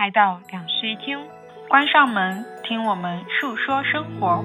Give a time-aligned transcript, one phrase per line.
[0.00, 1.18] 来到两室一厅，
[1.68, 4.42] 关上门，听我们述说生活。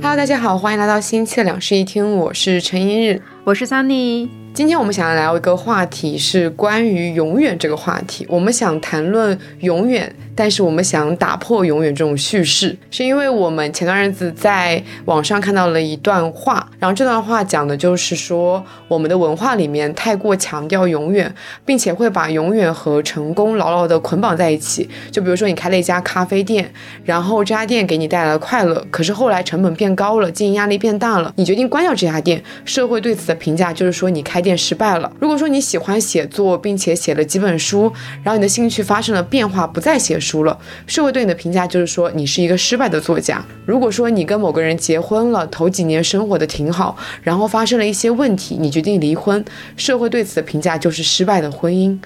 [0.00, 4.30] Hello，大家好，欢迎来到新期的两室一厅，我是陈一日，我是 Sunny。
[4.54, 8.26] 今天我们想要聊一个话题，是关于永远这个话题。
[8.30, 10.14] 我们想谈论永远。
[10.34, 21.34] 但是我们想打破永远这种叙事，是因为我们前段日子在网上看到了一段话，然后这段话讲的就是说，我们的文化里面太过强调永远，
[21.66, 24.88] 并且会把永远和成功牢牢的捆绑在一起。
[25.10, 26.72] 就比如说，你开了一家咖啡店，
[27.04, 35.12] 然后这家店给你带来了快乐，可是后来成本变高了，经营压力变大了，你决定关掉这家店，社会对此的评价就是说你开店失败了。
[35.20, 40.21] 如果说你喜欢写作，并且写了几本书，然后你的兴趣发生了变化，不再写。
[40.22, 43.44] 输了，社会对你的评价就是说你是一个失败的作家。
[43.66, 49.44] 如果说你跟某个人结婚了，头几年生活的挺好，然后发生了一些问题，你决定离婚，
[49.76, 51.98] 社会对此的评价就是失败的婚姻。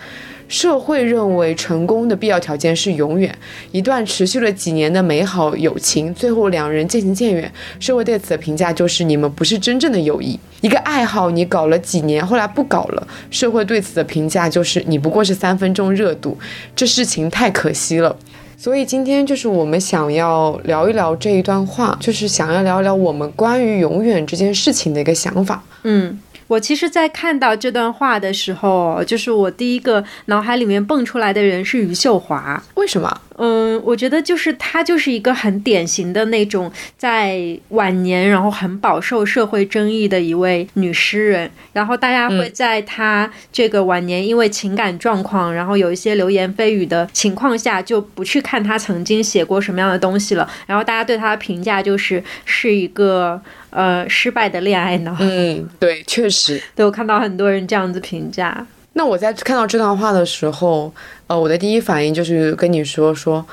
[0.49, 3.37] 社会认为成功的必要条件是永远，
[3.73, 10.39] 一段持续了几年的美好友情，最后两人渐行渐远，社会对此的评价就是你们不是真正的友谊。
[10.61, 16.39] 一个爱好你搞了几年，后来不搞了，社会对此的评价就是你不过是三分钟热度，
[16.75, 18.17] 这事情太可惜了。
[18.59, 25.63] 所以今天就是我们想要聊一聊这一段话，就是想要聊聊我们关于永远这件事情的一个想法。
[25.83, 26.19] 嗯。
[26.49, 32.63] 我其实，在看到这段话的时候，就是我第一个脑海里面蹦出来的人是余秀华。
[32.75, 33.21] 为什么？
[33.39, 41.51] 嗯，我觉得就是她就是一个很典型的那种在晚年，然后很饱受社会争议的一位女诗人。
[41.73, 50.49] 然后大家会在她这个晚年因为情感状况，然后有一些流言蜚语的情况下，就不去看她曾经写过什么样的东西了。
[50.67, 53.41] 然后大家对她的评价就是是一个。
[53.71, 55.15] 呃，失败的恋爱脑。
[55.21, 58.67] 嗯，对，确实， 对我看到很多人这样子评价。
[58.97, 60.93] 那我在看到这段话的时候，
[61.27, 63.45] 呃，我的第一反应就是跟你说说。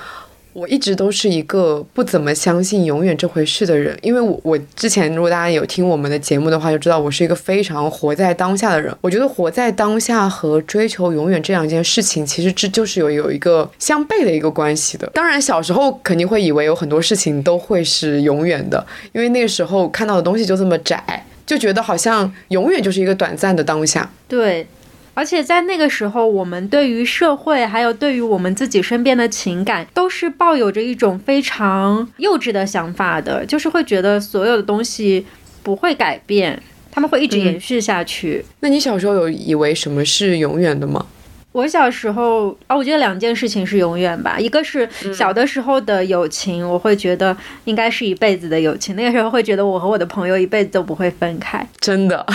[0.54, 8.96] 我一直都是一个不怎么相信永远这回事的人，因为我我之前如果大家有听我们的节目的话，就知道我是一个非常活在当下的人。
[9.02, 15.10] 我觉得活在当下和追求永远这两件事情，其实这就是有有一个相悖的一个关系的。
[15.12, 24.08] 当然小时候肯定会以为有很多事情都会是永远的，因为那个时候看到的东西就这么窄，就觉得好像永远就是一个短暂的当下。
[24.28, 24.68] 对。
[25.16, 35.26] 而且在那个时候，我们对于社会，还有对于我们自己身边的情感，都是抱有着一种非常幼稚的想法的，就是会觉得所有的东西
[35.62, 38.44] 不会改变，他们会一直延续下去。
[38.62, 41.06] 那你小时候有以为什么是永远的吗？
[41.52, 52.26] 我小时候啊，我觉得两件事情是永远吧，一个是小的时候的友情，我会觉得应该是一辈子的友情，那个时候会觉得我和我的朋友一辈子都不会分开，真的。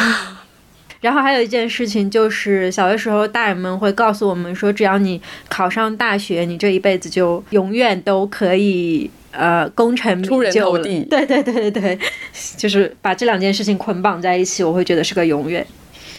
[1.01, 10.83] 然后还有一件事情，就是小的时候，大人们会告诉我们说，只要你考上大学，你这一辈子就永远都可以呃功成名就了。
[10.83, 11.99] 对对对对对，
[12.57, 15.65] 就是把这两件事情捆绑在一起，我会觉得是个永远。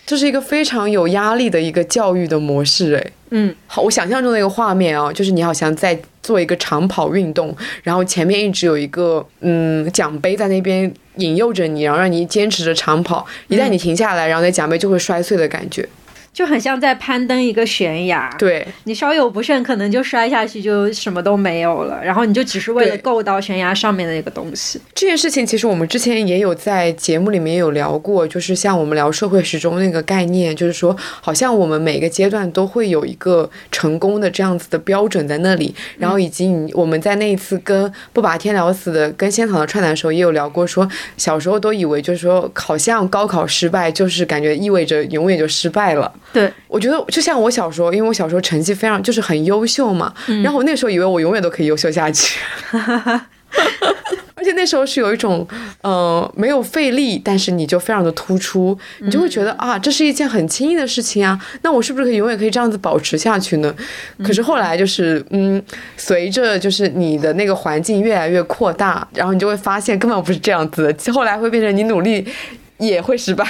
[0.05, 15.83] 这是一个非常有压力的一个教育的模式，哎，嗯，好，我想象中的一个画面啊，就是你好像在做一个长跑运动，然后前面一直有一个嗯奖杯在那边引诱着你，然后让你坚持着长跑，一旦你停下来，然后那奖杯就会摔碎的感觉。
[16.31, 21.99] 就很像在攀登一个悬崖，对你稍有不慎，可能就摔下去，就什么都没有了。
[22.03, 24.79] 然后你就只是为了够到悬崖上面的那个东西。
[24.93, 35.75] 这件事情其实我们之前也有在节目里面有聊过，就是像我们聊社会时钟那个概念，就是说好像我们每个阶段都会有一个成功的这样子的标准在那里。
[35.97, 46.11] 然后以及我们在那一次跟不把天聊死的跟仙草的串台的时候，也有聊过，说小时候都以为就是说好像高考失败就是感觉意味着永远就失败了。
[46.31, 52.39] 对，我觉得就像我小时候，因为我小时候成绩非常就是很优秀嘛，然后我那时候以为我永远都可以优秀下去，
[54.35, 55.45] 而且那时候是有一种，
[55.81, 63.75] 呃，没有费力，但是你就非常的突出，你就会觉得啊，这是一件很轻易的事情啊，那我是不是可以永远可以这样子保持下去呢？
[64.23, 65.61] 可是后来就是，嗯，
[65.97, 72.25] 随着就是你的那个环境越来越扩大，然后你就会发现根本不是这样子的，后来会变成你努力。
[72.79, 73.45] 也会失败。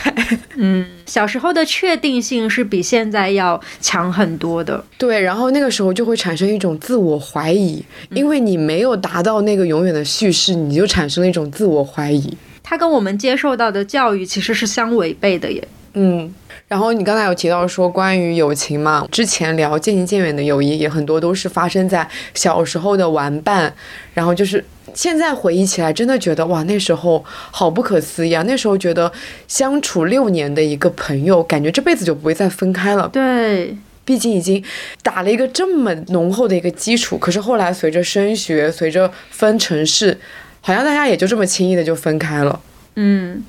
[0.56, 4.84] 嗯，小时候的确定性是比现在要强很多的。
[4.98, 12.38] 对，然后那个时候就会产生一种自我怀疑，因为你没有达到那个永远的叙事，你就产生了一种自我怀疑。
[12.62, 15.68] 它跟我们接受到的教育其实是相违背的耶。
[15.94, 16.32] 嗯，
[16.68, 23.74] 然后你刚才有提到说关于友情嘛，之前聊渐行渐远的友谊也很多都是发生在小时候的玩伴，
[24.14, 28.44] 然后就是现在回忆起来，真的觉得哇，那时候好不可思议啊！
[28.48, 29.12] 那时候觉得
[29.48, 33.10] 相处六年的一个朋友，感觉这辈子就不会再分开了。
[33.12, 33.76] 对，
[34.06, 34.64] 毕竟已经
[35.04, 40.18] 打了一个这么浓厚的一个基础，可是后来随着升学，随着分城市，
[40.62, 42.60] 好像大家也就这么轻易的就分开了。
[42.96, 43.44] 嗯。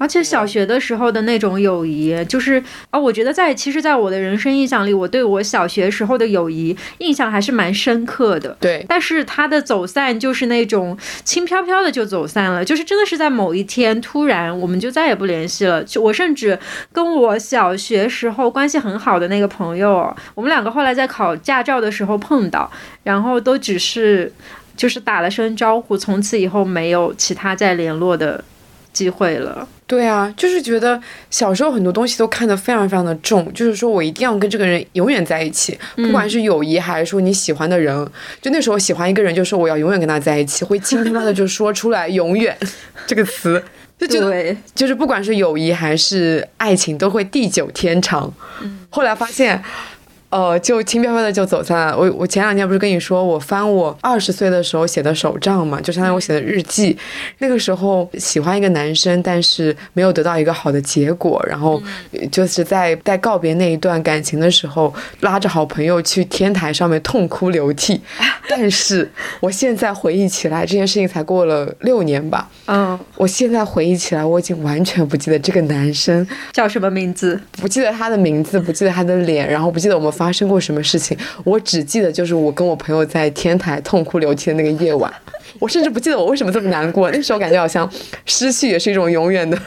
[0.00, 8.56] 而且小学的时候的那种友谊，就是啊，我觉得在其实，在我的人生印象里，我对我小学时候的友谊印象还是蛮深刻的。
[8.58, 15.84] 对，但是它的走散就是那种轻飘飘的就走散了，就是真的是在某一天突然我们就再也不联系了。
[15.84, 16.58] 就我甚至
[16.90, 22.70] 跟我小学时候关系很好的那个朋友，我们两个后来在考驾照的时候碰到，
[23.02, 24.32] 然后都只是
[24.76, 28.42] 就是打了声招呼，从此以后没有其他再联络的
[28.92, 29.66] 机会了。
[29.86, 31.00] 对啊，就是觉得
[31.30, 38.08] 小时候很多东西都看得非常非常的重，就是说我一定要跟这个人永远在一起，不管是友谊还是说你喜欢的人，
[38.40, 42.56] 就那时候喜欢一个人，就说我要永远跟他在一起，会轻飘飘的就说出来“永远”
[43.06, 43.60] 这个词，
[43.98, 48.32] 就觉得就是不管是友谊还是爱情，都会地久天长。
[48.90, 49.60] 后来发现。
[50.30, 51.98] 呃，就轻飘飘的就走散了。
[51.98, 56.96] 我我前两天不是跟你说，我翻我二十岁的时候写的手账嘛，就相当于我写的日记。
[57.38, 61.82] 那个时候喜欢一个男生，但是没有得到一个好的结果，然后
[62.30, 68.00] 就是在在告别那一段感情的时候，拉着好朋友去天台上面痛哭流涕。
[68.48, 69.10] 但是
[69.40, 72.48] 我现在回忆起来，这件事情才过了六年吧。
[72.66, 80.19] 嗯，我现在回忆起来，我已经完全不记得这个男生叫什么名字，不记得他的名字，不记得他的脸，然后不记得我们。
[80.20, 81.16] 发生过什么事情？
[81.44, 85.10] 我只记得就是我跟我朋友在天台痛哭流涕的那个夜晚。
[85.58, 87.10] 我甚至不记得我为什么这么难过。
[87.10, 87.90] 那时候感觉好像
[88.26, 89.58] 失去也是一种永远的，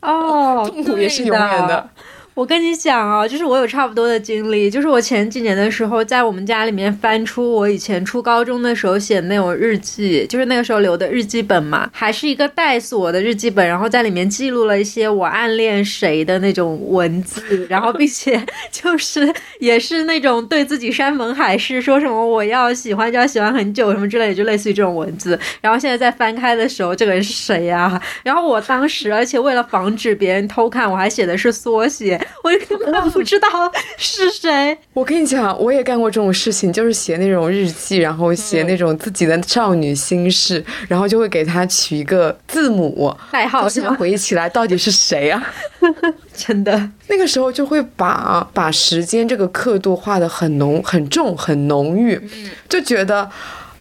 [0.00, 1.88] 哦， 痛苦也是永远的。
[2.34, 25.38] 我跟你讲啊，就是我有差不多的经历，就是我前几年的时候，在我们家里面翻出我以前初高中的时候写那种日记，就是那个时候留的日记本嘛，还是一个带锁的日记本，然后在里面记录了一些我暗恋谁的那种文字，然后并且 就是也是那种对自己山盟海誓，说什么我要喜欢就要喜欢很久什么之类的，就类似于这种文字。
[25.60, 28.02] 然后现在在翻开的时候，这个人是谁呀？
[28.24, 32.20] 然后我当时，而且为了防止别人偷看，我还写的是缩写。
[32.42, 33.48] 我根本不知道
[33.96, 34.76] 是谁。
[34.92, 43.68] 我跟你讲，我也干过这种事情，就是写那种日记，然后写那种自己的少女心事，然后就会给他取一个字母代号。
[43.68, 45.42] 现在回忆起来，到底是谁啊？
[46.34, 52.20] 真的，那个时候就会把把时间这个刻度画的很浓、很重、很浓郁，
[52.68, 53.30] 就觉得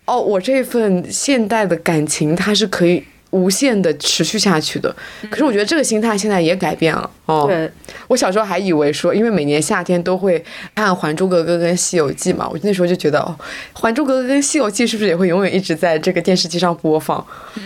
[0.06, 3.04] 哦，我这份现代的感情，它是可以。
[3.33, 4.95] 无限的持续下去的，
[5.30, 7.45] 可是我觉得这个心态现在也改变了哦。
[7.47, 7.69] 对，
[8.07, 10.41] 我小时候还以为说，因为每年夏天都会
[10.75, 13.35] 看《还珠格格》跟《西游记》嘛，我那时候就觉得哦，
[13.74, 17.25] 《还珠格格》跟《西游记》是不是也会永远一直在这个电视机上播放？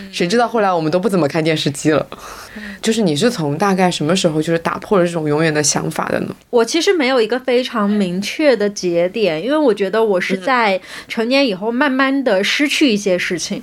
[0.10, 2.08] 谁知道后来我们都不怎么看电视机了。
[2.82, 6.36] 就是你是从大概什么时候就是打破了这种永远的想法的呢？
[6.50, 10.80] 我其实没有一个非常明确的节点，因为我觉得我是在
[11.10, 13.62] 成年以后慢慢的失去一些事情。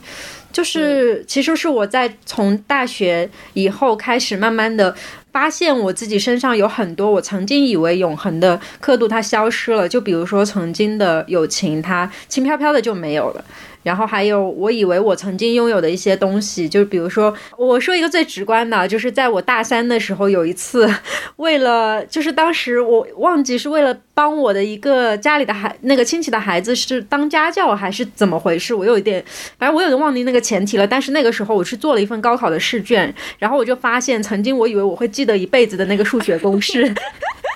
[0.55, 4.95] 就是，其实是我在从大学以后开始，慢慢的
[5.33, 9.89] 发现我自己身上有很多我曾经以为永恒的刻度，它消失了。
[9.89, 13.45] 就比如说曾经的友情，它轻飘飘的就没有了。
[13.85, 20.93] 然后还有，我以为我曾经拥有的一些东西，就比如说，我说一个最直观的，就是在我大三的时候，有一次，
[21.37, 29.23] 为了就是当时我忘记是为了帮我的一个家里的孩那个亲戚的孩子是当家教还是怎么回事，我有一点，
[29.59, 30.87] 反正我有点忘记那个前提了。
[30.87, 36.83] 但是那个时候我是做了一份高考的试卷，然后我就发现，曾经我以为我会记得一辈子的那个数学公式，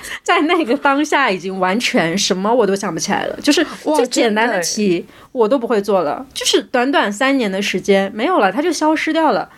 [0.23, 3.64] 在那个当下已经完全什么我都想不起来了，就是
[3.97, 5.07] 最简单的题。
[5.33, 9.49] 我都不会做了，就是短短三年的时间没有了，它就消失掉了。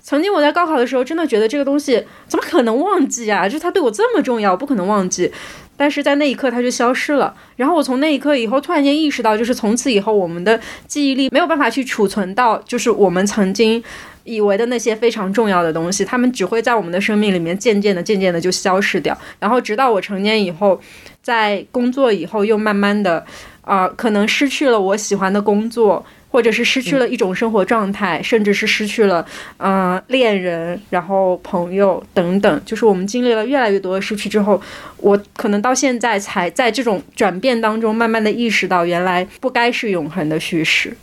[0.00, 3.46] 曾经我在高考的时候，真的觉得这个东西怎么可能忘记啊？
[3.46, 5.30] 就是它对我这么重要，不可能忘记。
[5.76, 7.34] 但是在那一刻，它就消失了。
[7.56, 13.82] 然后我从那一刻以后，突然间意识到，就是从此以后，我们的记忆力没有办法去储存到，就是我们曾经
[14.26, 19.16] 以为的那些非常重要的东西，他们只会在我们的生命里面渐渐的、渐渐的就消失掉。
[19.38, 20.78] 然后直到我成年以后，
[21.22, 23.24] 在工作以后，又慢慢的。
[23.66, 32.62] 啊，可能失去了我喜欢的工作，或者是失去了一种生活状态，甚至是失去了，嗯，恋人，然后朋友等等。
[32.64, 34.62] 就是我们经历了越来越多的失去之后，
[34.98, 40.96] 我可能到现在才在这种转变当中，慢慢的意识到，原来不该是永恒的叙事。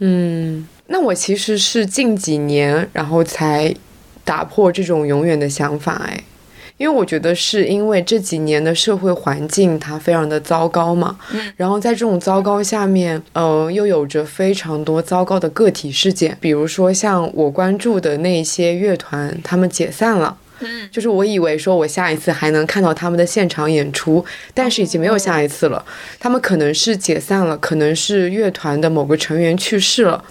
[0.00, 3.72] 嗯，那我其实是近几年，然后才
[4.24, 6.20] 打破这种永远的想法，哎。
[6.76, 20.38] 因为我觉得是因为这几年的社会环境它非常的糟糕嘛，嗯，然后在这种糟糕下面，呃，又有着非常多糟糕的个体事件，比如说像我关注的那些乐团，他们解散了。
[20.60, 25.84] 嗯，就是我以为说我下一次还能看到他们的现场演出，但是已经没有下一次了。
[26.18, 30.24] 他们可能是解散了，可能是乐团的某个成员去世了。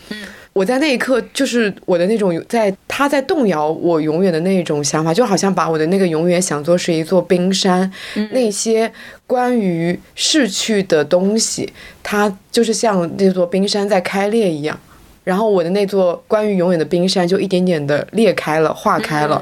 [0.60, 7.90] 嗯，我在那一刻就是我的那种在他在动摇我永远的那种想法，就好像把我的那个永远想做是一座冰山，
[8.32, 8.92] 那些
[9.26, 11.72] 关于逝去的东西，
[12.04, 14.78] 它就是像那座冰山在开裂一样。
[15.24, 19.42] 然后我的那座关于永远的冰山就一点点的裂开了，化开了。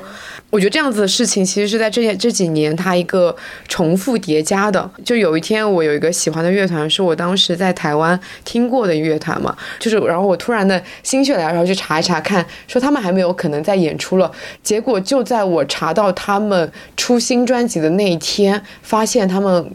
[0.50, 3.36] 我觉得这样子的事情，其实是在这些这几年它一个
[3.68, 4.90] 重复叠加的。
[5.04, 14.32] 就有一天，我有一个喜欢的乐团，是我当时在台湾听过的乐团嘛，就是然后我突然的心血来潮去查一查，看说他们还没有可能再演出了。
[14.64, 19.70] 结果就在我查到他们出新专辑的那一天，发现他们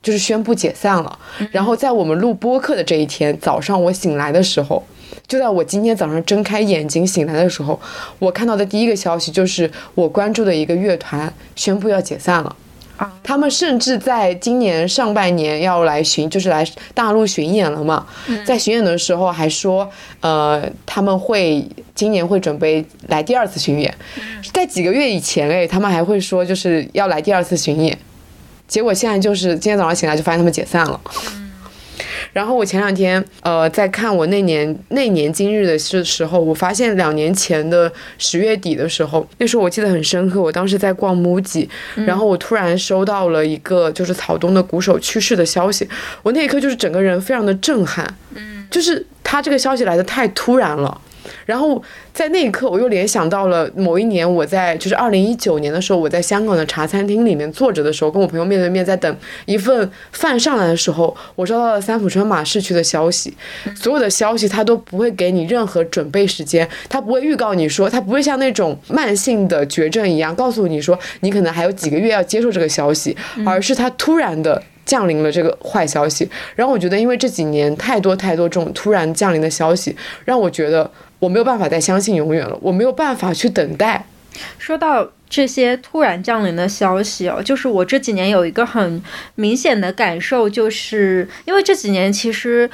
[0.00, 1.18] 就是宣布解散了。
[1.50, 4.86] 然后在我们录播客的这一天早上，我醒来的时候。
[5.26, 7.80] 就在我今天早上睁开眼睛醒来的时候，
[8.18, 12.56] 我看到的第一个消息就是我关注的一个乐团宣布要解散了。
[12.96, 16.62] 啊，他们甚至在今年上半年要来巡，就是来
[16.92, 18.06] 大陆巡演了嘛。
[18.44, 19.90] 在巡演的时候还说，
[20.20, 23.94] 呃，他们会今年会准备来第二次巡演。
[24.52, 27.98] 在几个月以前，哎，他们还会说就是要来第二次巡演，
[28.68, 31.00] 结果现在就是今天早上醒来就发现他们解散了。
[32.32, 40.40] 然后我前两天，呃，在看我那年那年今日的时时候，我发现两年前的十月底的时候，那时候我记得很深刻。
[40.40, 41.68] 我当时在逛 MUJI，
[42.06, 45.88] 然后我突然收到了一个就是草东的鼓手去世的消息，
[46.22, 51.00] 我那一刻就是整个人非常的震撼，嗯，就是他这个消息来的太突然了。
[51.46, 63.34] 然后在那一刻，我又联想到了某一年，我在就是二零一九年的时候，我在香港的茶餐厅里面坐着的时候，跟我朋友面对面在等一份饭上来的时候，我收到了三浦春马逝去的消息。
[63.74, 76.28] 所有的消息他都不会给你任何准备时间，他不会预告你说，他不会像那种慢性的绝症一样告诉你说你可能还有几个月要接受这个消息，而是他突然的降临了这个坏消息。
[76.54, 80.90] 然后我觉得，因为这几年太多太多这种突然降临的消息，让我觉得。
[81.20, 84.04] 我没有办法再相信永远了，我没有办法去等待。
[84.58, 89.00] 说到这些突然降临的消息哦，就是我这几年有一个很
[89.36, 92.68] 明显的感受，就是因为这几年其实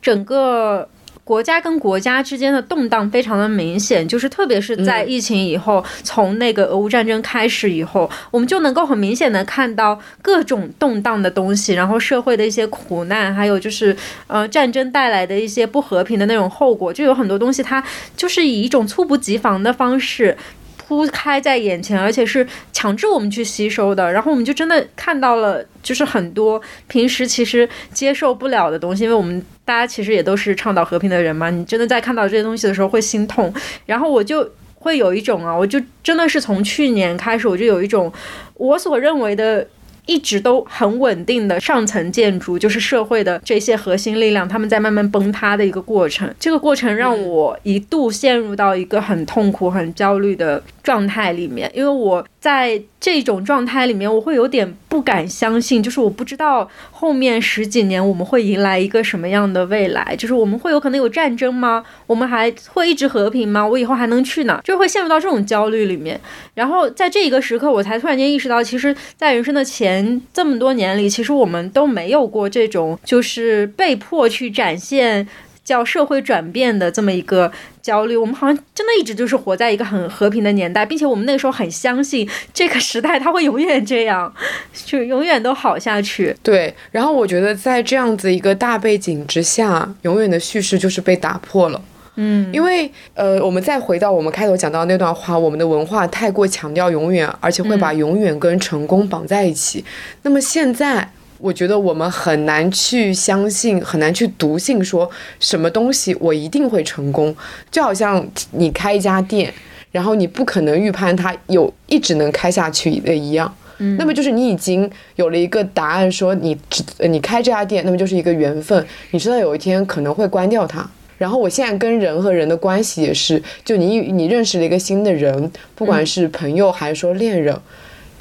[0.00, 0.88] 整个。
[1.28, 13.94] 国家跟国家之间的动荡非常的明显，就是特别是在疫情以后，从那个俄乌战争开始以后，我们就能够很明显的看到各种动荡的东西，然后社会的一些苦难，还有就是
[14.26, 17.84] 呃战争带来的一些不和平的那种后果，就有很多东西它
[18.16, 20.34] 就是以一种猝不及防的方式。
[20.76, 33.52] 铺开在眼前，而且是强制我们去吸收的，然后我们就真的看到了，就是很多平时其实接受不了的东西，因为我们大家其实也都是倡导和平的人嘛，你真的在看到这些东西的时候会心痛，
[33.84, 38.10] 然后我就会有一种啊，我就真的是从去年开始，我就有一种
[38.54, 39.68] 我所认为的。
[40.08, 46.34] 一直都很稳定的上层建筑，就是社会的这些核心力量，他们在慢慢崩塌的一个过程。
[46.40, 52.26] 这个过程让我一度陷入到一个很痛苦、很焦虑的状态里面，因为我。
[52.40, 61.84] 在这种状态里面，我会有点不敢相信，就是我不知道后面十几年我们会迎来一个什么样的未来，就是我们会有可能有战争吗？
[62.06, 63.66] 我们还会一直和平吗？
[63.66, 64.60] 我以后还能去哪？
[64.62, 66.18] 就会陷入到这种焦虑里面。
[66.54, 75.26] 然后在这一个时刻，我才突然间意识到，其实，在人生的前这么多年里，其实我们都没有过这种，就是被迫去展现。
[75.68, 84.32] 叫社会转变的这么一个焦虑，我们好像真的一直就是活在一个很和平的年代，并且我们那个时候很相信这个时代它会永远这样，
[84.72, 86.34] 就永远都好下去。
[86.42, 91.82] 对，然后我觉得在这样子一个大背景之下，永远的叙事就是被打破了。
[92.16, 99.84] 嗯，因为呃，我们再回到我们开头讲到那段话，我们的文化太过强调永远，而且会把永远跟成功绑在一起。
[100.22, 101.10] 那么现在。
[101.38, 107.34] 我觉得我们很难去相信，很难去笃信，说什么东西我一定会成功。
[107.70, 109.52] 就好像你开一家店，
[109.92, 113.54] 然后你不可能预判它有一直能开下去的一样。
[113.78, 118.84] 嗯，那么就是你已经有了一个答案，说你只你开这家店，那么就是一个缘分。
[119.12, 120.84] 你知道有一天可能会关掉它。
[121.16, 127.56] 然后我现在跟人和人的关系也是，就你你认识了一个新的人，不管是朋友还是说恋人。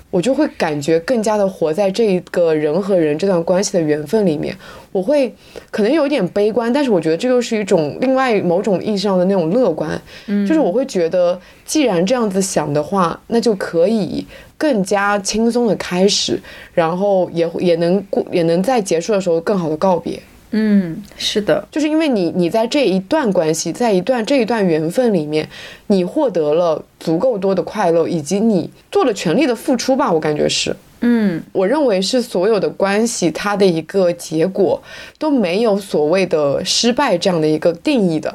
[0.09, 4.55] 我就会感觉更加的活在这一个人和人这段关系的缘分里面。
[4.91, 5.31] 我会
[5.69, 10.01] 可能有点悲观，但是我觉得这又是一种另外某种意义上的那种乐观。
[10.27, 14.25] 嗯，就是我会觉得，既然这样子想的话，那就可以
[14.57, 16.39] 更加轻松的开始，
[16.73, 20.19] 然后也也能过，也能在结束的时候更好的告别。
[20.51, 25.47] 嗯，是的，就是因为你你在这一段关系，在一段这一段缘分里面，
[25.87, 30.75] 你获得了足够多的快乐，以及你做了全力的付出吧，我感觉是。
[31.01, 34.81] 嗯，我认为是所有的关系，它的一个结果
[35.19, 38.33] 都没有所谓的失败这样的一个定义的。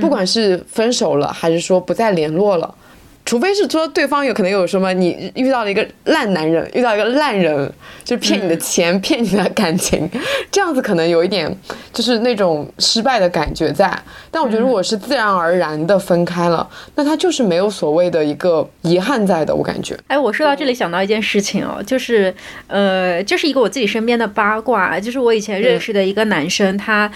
[0.00, 2.74] 不管是分手了，还是说不再联络了。
[3.26, 7.70] 除非是说对方有可能有什么，你遇到了一个烂男人，遇到一个烂人，
[8.04, 10.08] 就骗你的钱，骗你的感情，
[10.50, 11.54] 这样子可能有一点
[11.92, 13.92] 就是那种失败的感觉在。
[14.30, 19.52] 但我觉得如果是自然而然的分开了，那他就是没有所谓的一个遗憾在的。
[19.52, 19.98] 我感觉。
[20.06, 22.32] 哎，我说到这里想到一件事情哦，就是
[22.68, 27.10] 呃，这是一个我自己身边的八卦，就是我以前认识的一个男生，他。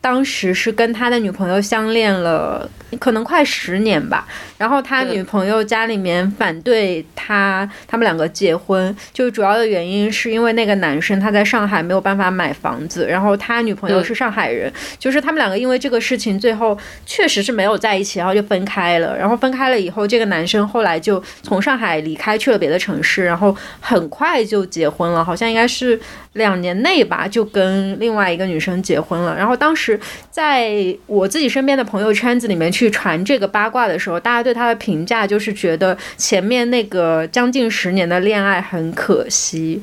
[0.00, 4.26] 当时是跟他的女朋友相恋了，可能快十年吧。
[4.58, 19.16] 然后他女朋友家里面反对他，他们两个结婚，就主要的原因是因为那个男生他在上海没有办法买房子，然后他女朋友是上海人，就是他们两个因为这个事情最后确实是没有在一起，然后就分开了。
[19.18, 25.98] 然后分开了以后，这个男生后来就从上海离开去了别的城市，然后很快就结婚了，好像应该是
[26.34, 29.36] 两年内吧，就跟另外一个女生结婚了。
[29.36, 29.98] 然后当时。
[30.30, 39.82] 在我自己身边的朋友圈子里面去传这个八卦的时候，大家对他的评价就是觉得前面那个将近十年的恋爱很可惜，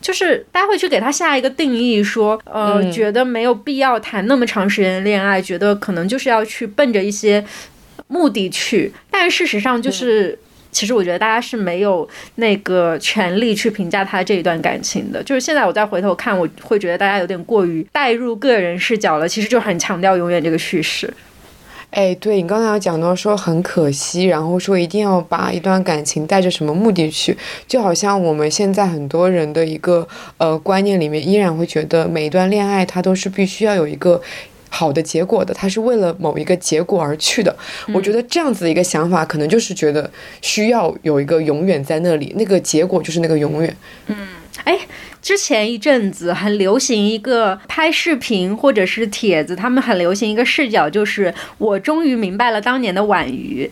[0.00, 7.44] 就是大家会去给他下一个定义，说呃，觉得没有必要谈那么长时间的恋爱，觉得可能就是要去奔着一些
[8.08, 10.38] 目的去，但事实上就是。
[10.72, 15.22] 其实我觉得大家是没有那个权利去评价他这一段感情的。
[15.22, 19.26] 就是现在我再回头看，我会觉得大家有点过于带入个人视角了。
[19.26, 21.10] 其实就很强调永远这个叙事。
[21.90, 30.06] 哎，对你刚才有讲到说很可惜，然后说一定要把一段感情带着什么目的去，就好像我们现在很多人的一个
[30.38, 34.20] 呃观念里面，依然会觉得每一段恋爱它都是必须要有一个。
[34.68, 37.54] 好的结果的，他是为了某一个结果而去的。
[37.94, 40.10] 我觉得这样子的一个想法，可能就是觉得
[40.42, 43.76] 需要有一个永远在那里，那个结果就是那个永远。
[44.08, 44.16] 嗯，
[44.64, 44.78] 哎，
[45.22, 53.70] 之前一阵子很流行一个拍视频或者是帖子，他们很流行一个视角，就是我终于明白了当年的婉瑜。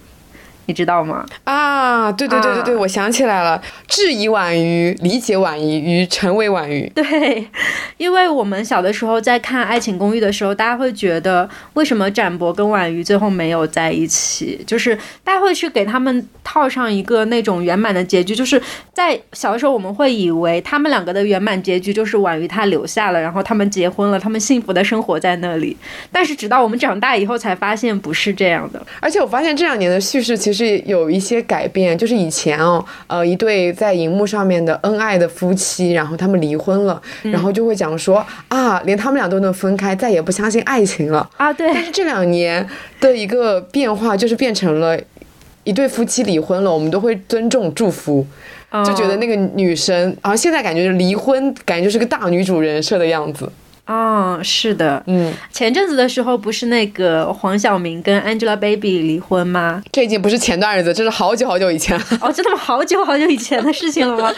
[0.67, 1.25] 你知道吗？
[1.45, 6.91] 啊，对对对对对，我想起来了，质疑婉瑜，理解婉瑜，与成为婉瑜。
[6.95, 7.47] 对，
[7.99, 14.59] 因为我们小的时候在看《爱情公寓》的时候，大家会觉得为什么展博跟婉瑜最后没有在一起？
[14.67, 18.35] 就是大家会去给他们套上一个那种圆满的结局。
[18.35, 18.61] 就是
[18.95, 25.77] 在小的时候，我们会以为他们两个的圆满结局就是婉瑜她留下了，然后他们结婚了，他们幸福的生活在那里。
[26.11, 28.83] 但是直到我们长大以后，才发现不是这样的。
[29.01, 30.54] 而且我发现这两年的叙事其实。
[30.55, 41.53] 是有一些改变，就是以前哦，呃，一对在荧幕上面的恩爱的夫妻，然后他们离婚了，然后就会讲说啊，连他们俩都能分开，再也不相信爱情了啊。
[41.53, 41.75] 对。
[41.75, 42.67] 但是这两年
[43.01, 44.97] 的一个变化，就是变成了
[45.65, 48.25] 一对夫妻离婚了，我们都会尊重祝福，
[48.87, 53.51] 就觉得那个女生，然后现在感觉离婚，感觉就是个大女主人设的样子。
[53.87, 59.83] 哦，是的，嗯，前阵子的时候不是那个黄晓明跟 Angelababy 离婚吗？
[59.93, 61.99] 这已经不是前段日子，这是好久好久以前。
[62.21, 62.57] 哦，真的吗？
[62.57, 64.33] 好久好久以前的事情了吗？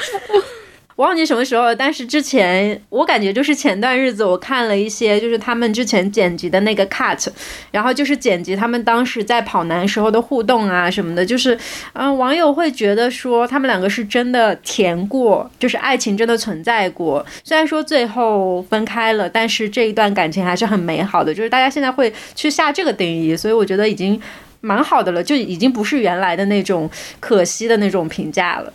[0.96, 7.28] 忘记什么时候了，但是之前我感觉就是前段日子我看了一些，就是他们之前剪辑的那个 cut，
[7.70, 11.56] 然后就是剪辑他们当时在跑男时候的互动啊什么的，就是
[11.92, 17.24] 嗯，网友会觉得说他们两个是真的甜过，就是爱情真的存在过。
[17.44, 21.34] 虽然说最后分开了，但是这一段感情还是很美好的。
[21.34, 24.18] 就是大家现在会去下这个定义，所以我觉得已经
[24.62, 26.88] 蛮好的了，就已经不是原来的那种
[27.20, 28.72] 可惜的那种评价了。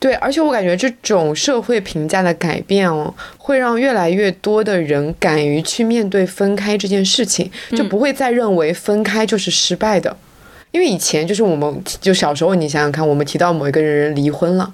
[0.00, 10.16] 对，而且我感觉这种社会评价的改变哦，会让越来越多的人敢于去面对分开这件事情，就不会再认为分开就是失败的。
[10.70, 14.72] 因为以前就是我们就小时候，你想想看，我们提到某一个人离婚了，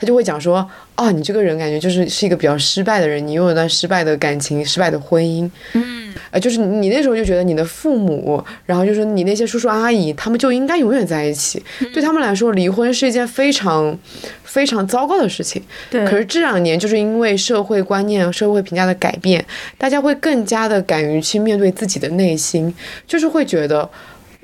[0.00, 5.48] 他就会讲说，哦，你这个人感觉就是是一个比较失败的人，你拥有一段失败的感情、失败的婚姻。
[5.74, 6.12] 嗯。
[6.32, 11.62] 呃，就是你那时候就觉得你的父母，然后就是你那些叔叔阿姨，他们就应该永远在一起。
[11.92, 13.96] 对他们来说，离婚是一件非常
[14.42, 15.62] 非常糟糕的事情。
[15.90, 16.04] 对。
[16.06, 19.44] 可是这两年，就是因为社会观念、社会评价的改变，
[19.78, 22.72] 大家会更加的敢于去面对自己的内心，
[23.06, 23.88] 就是会觉得，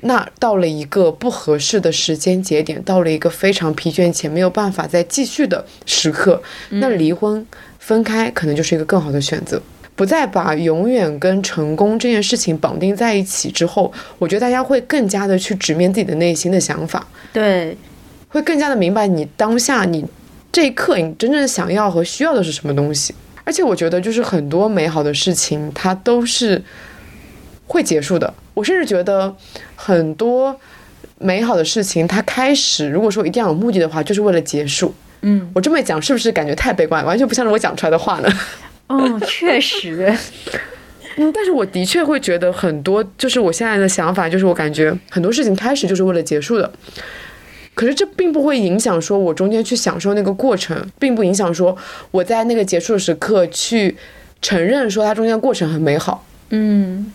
[0.01, 7.45] 那到了一个不合适的时间节点，到了一个非常疲倦且没有办法再继续的时刻，那离婚、
[7.79, 9.61] 分开可能就是一个更好的选择。
[9.95, 17.75] 不再把永远跟成功这件事情绑定在一起之后，我觉得大家会更加的去直面自己的内心的想法，对，
[18.29, 20.05] 会更加的明白你当下你
[20.51, 23.15] 这一刻你真正想要和需要的是什么东西。
[23.43, 26.61] 而且我觉得，就是很多美好的事情，它都是
[27.67, 28.33] 会结束的。
[28.53, 29.35] 我甚至觉得，
[29.75, 30.59] 很多
[31.19, 34.93] 美好的事情，它开始如果说一定要有目的的话，就是为了结束。
[35.21, 38.29] 嗯，我这么一讲，是不是感觉太悲观，完全不像是我讲出来的话呢？
[38.87, 40.15] 哦，确实，
[41.17, 46.71] 嗯，但是我的确会觉得很多，就是我现在的想法，就是我感觉很多事情开始就是为了结束的。
[47.73, 51.75] 可是这并不会影响说我中间去享受那个过程，并不影响说
[52.11, 53.95] 我在那个结束的时刻去
[54.41, 56.25] 承认说它中间过程很美好。
[56.49, 57.11] 嗯，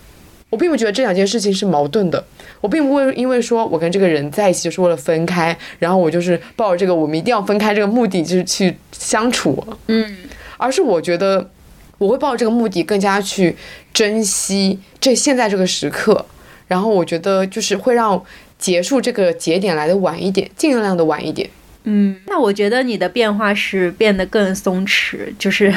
[0.53, 2.25] 我并不觉得这两件事情是矛盾的。
[2.61, 9.67] 我并不会因为说我跟这个人在一起就是为了分开，然后我就是抱着这个我们一定要分开这个目的就是去相处。
[9.87, 10.17] 嗯，
[10.59, 11.51] 而是我觉得。
[11.99, 13.55] 我会抱着这个目的更加去
[13.95, 16.27] 珍惜这现在这个时刻，
[16.67, 18.21] 然后我觉得就是会让
[18.59, 21.49] 结束这个节点来的晚一点，尽量的晚一点。
[21.85, 25.73] 嗯，那我觉得你的变化是变得更松弛，就是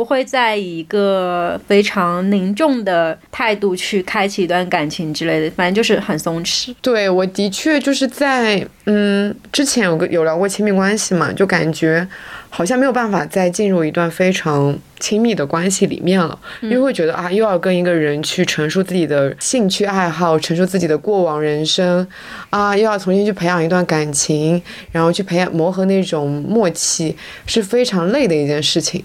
[0.00, 6.74] 不会再以一个非常凝重的态度去开启一段感情之类的，反正就是很松弛。
[6.80, 12.08] 对，我的确就是在嗯之前有个有聊过亲密关系嘛，就感觉。
[12.52, 22.04] 好像没有办法再进入一段非常亲密的关系里面了，因为会觉得啊，又要跟一个人去陈述自己的兴趣爱好，陈述自己的过往人生，
[22.50, 24.60] 啊，又要重新去培养一段感情，
[24.90, 27.14] 然后去培养磨合那种默契，
[27.46, 29.04] 是非常累的一件事情。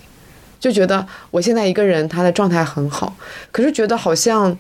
[0.66, 3.16] 就觉得我现在一个人，他的状态很好，
[3.52, 4.58] 可是觉得好像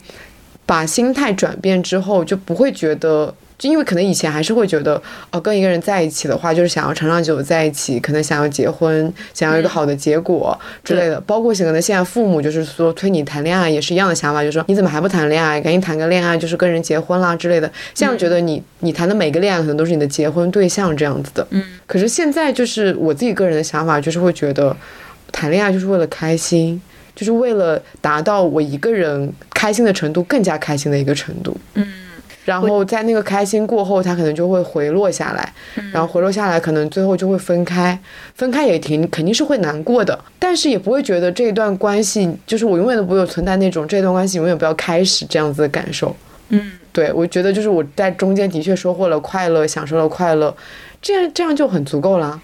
[0.63, 3.33] 把心态转变之后，就不会觉得。
[3.57, 11.21] 就因为可能以前还是会觉得，哦，跟一个人在一起的话，就是想要长长久久在一起，可能想要结婚，想要一个好的结果之类的。
[11.21, 15.61] 包括可能现在父母就是说催你谈恋爱，也是一样的想法，就是说你怎么还不谈恋爱？
[15.61, 17.71] 赶紧谈个恋爱，就是跟人结婚啦之类的。
[17.93, 21.47] 现在觉得你你谈的每个恋爱可能都是你的结婚对象这样子的。
[21.51, 21.63] 嗯。
[21.87, 24.75] 可是现在就是我自己个人的想法，就是会觉得
[25.35, 26.81] 谈恋爱就是为了开心，
[27.13, 31.55] 就是为了达到我一个人开心的程度更加开心的一个程度。
[31.73, 31.85] 嗯。
[32.45, 35.51] 然后在那个开心过后，他可能就会回落下来，
[35.91, 37.99] 然后回落下来，可能最后就会分开。
[38.35, 46.15] 分开也挺肯定是会难过的，但是也不会觉得这一段关系就是我永远都不会有存在那种这段关系永远不要开始这样子的感受。
[46.49, 50.55] 嗯，对，我觉得就是我在中间的确收获了快乐，享受了快乐，
[51.01, 52.39] 这样这样就很足够了。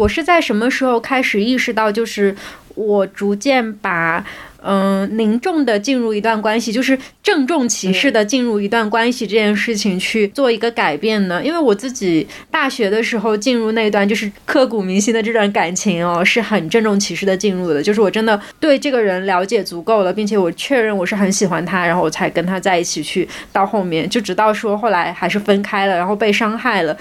[0.00, 2.34] 嗯，我是在什么时候开始意识到，就是
[2.74, 4.24] 我逐渐把。
[4.62, 11.42] 嗯，凝重的进入一段关系，就是郑重其事的进入一段关系这件事情去做一个改变呢？
[11.42, 26.94] 因为我自己大学的时候进入那段就是刻骨铭心的这段感情哦，是很郑重其事的进入的，就是我真的对这个人了解足够了，并且我确认我是很喜欢他，然后我才跟他在一起去，到后面就直到说后来还是分开了，然后被伤害了。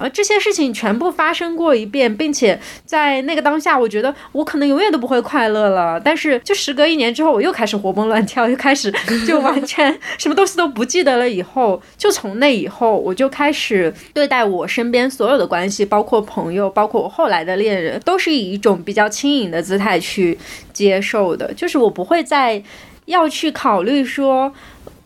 [0.00, 6.00] 而这些事情全部发生过一遍，并且在那个当下，我觉得我可能永远都不会快乐了。
[6.00, 8.92] 但是，就时隔一年之后，我又开始活蹦乱跳，又开始
[9.26, 11.28] 就完全什么东西都不记得了。
[11.28, 20.38] 以后，就从那以后，我就开始对待我身边所有的关系，包括朋友，包括我后来的恋人，都是以一种比较轻盈的姿态去
[20.72, 21.52] 接受的。
[21.54, 22.62] 就是我不会再
[23.06, 24.52] 要去考虑说。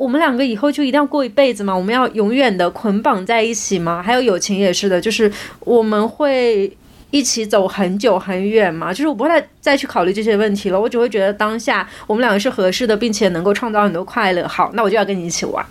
[0.02, 1.72] 我们两个以后就一定要过一辈子吗？
[1.72, 4.02] 我们要永远的捆绑在一起吗？
[4.02, 6.76] 还有友情也是的，就是我们会
[7.12, 8.92] 一起走很久很远吗？
[8.92, 14.48] 就是我不会再再去考虑这些问题了，我只会觉得当下我们两个是合适的，并且能够创造很多快乐。
[14.48, 15.64] 好，那我就要跟你一起玩，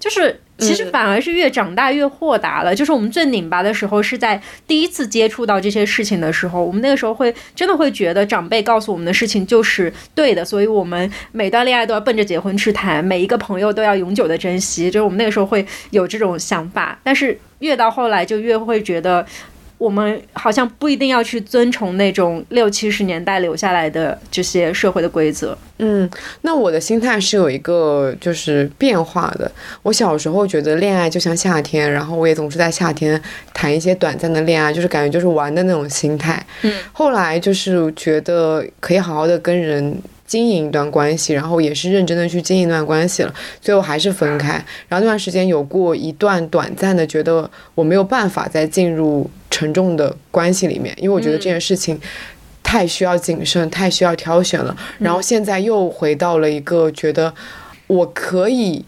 [0.00, 0.40] 就是。
[0.58, 2.74] 其实反而是越长大越豁达了。
[2.74, 14.90] 就是我们最拧巴的时候，是在第一次接触到这些事情的时候，我们那个时候会真的会觉得长辈告诉我们的事情就是对的，所以我们每段恋爱都要奔着结婚去谈，每一个朋友都要永久的珍惜。
[14.90, 19.26] 就是我们那个时候会有这种想法，但是越到后来就越会觉得。
[19.78, 25.56] 我们好像不一定要去遵从那种六七十年代留下来的这些社会的规则。
[25.78, 26.08] 嗯，
[26.40, 29.50] 那我的心态是有一个就是变化的。
[29.82, 33.20] 我小时候觉得恋爱就像夏天，然后我也总是在夏天
[33.52, 36.44] 谈一些短暂的恋爱，就是感觉就是玩的那种心态。
[36.62, 39.96] 嗯，后来就是觉得可以好好的跟人。
[40.26, 44.52] 经营一段关系，然后也是认真的去经营一段关系了，最后还是分开。
[44.88, 51.98] 然后那段时间有过一段短暂的，觉得我没有办法再进入沉重的关系里面，因为我觉得这件事情
[52.62, 54.76] 太需要谨慎，太需要挑选了。
[54.98, 57.32] 然后现在又回到了一个觉得
[57.86, 58.84] 我可以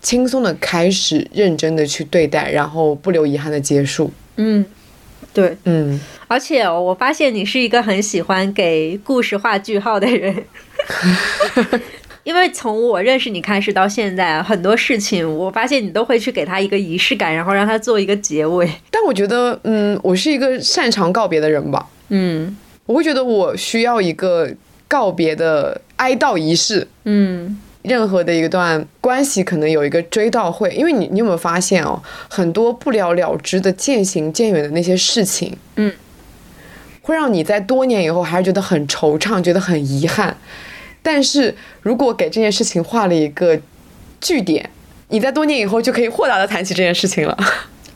[0.00, 4.10] 轻松的开始，认真的去对待，然后不留遗憾的结束。
[4.36, 4.64] 嗯，
[5.38, 10.34] 对，嗯，而且哦我发现你是一个很喜欢给故事画句号的人，
[12.24, 18.68] 因为从我认识你开始到现在，很多事情我发现你都会去给他一个仪式感，然后让他做一个结尾。
[18.90, 21.86] 但我觉得，嗯，我是一个擅长告别的人吧。
[22.08, 24.50] 嗯我会觉得我需要一个
[24.88, 26.88] 告别的哀悼仪式。
[27.04, 35.92] 嗯任何的一段关系可能有一个追悼会，因为你你有没有发现哦，很多不了了之的渐行渐远的那些事情，嗯，
[37.02, 40.36] 会让你在多年以后还是觉得很惆怅，觉得很遗憾。
[41.02, 43.58] 但是如果给这件事情画了一个
[44.20, 44.68] 句点，
[45.08, 47.36] 你在多年以后就可以豁达的谈起这件事情了。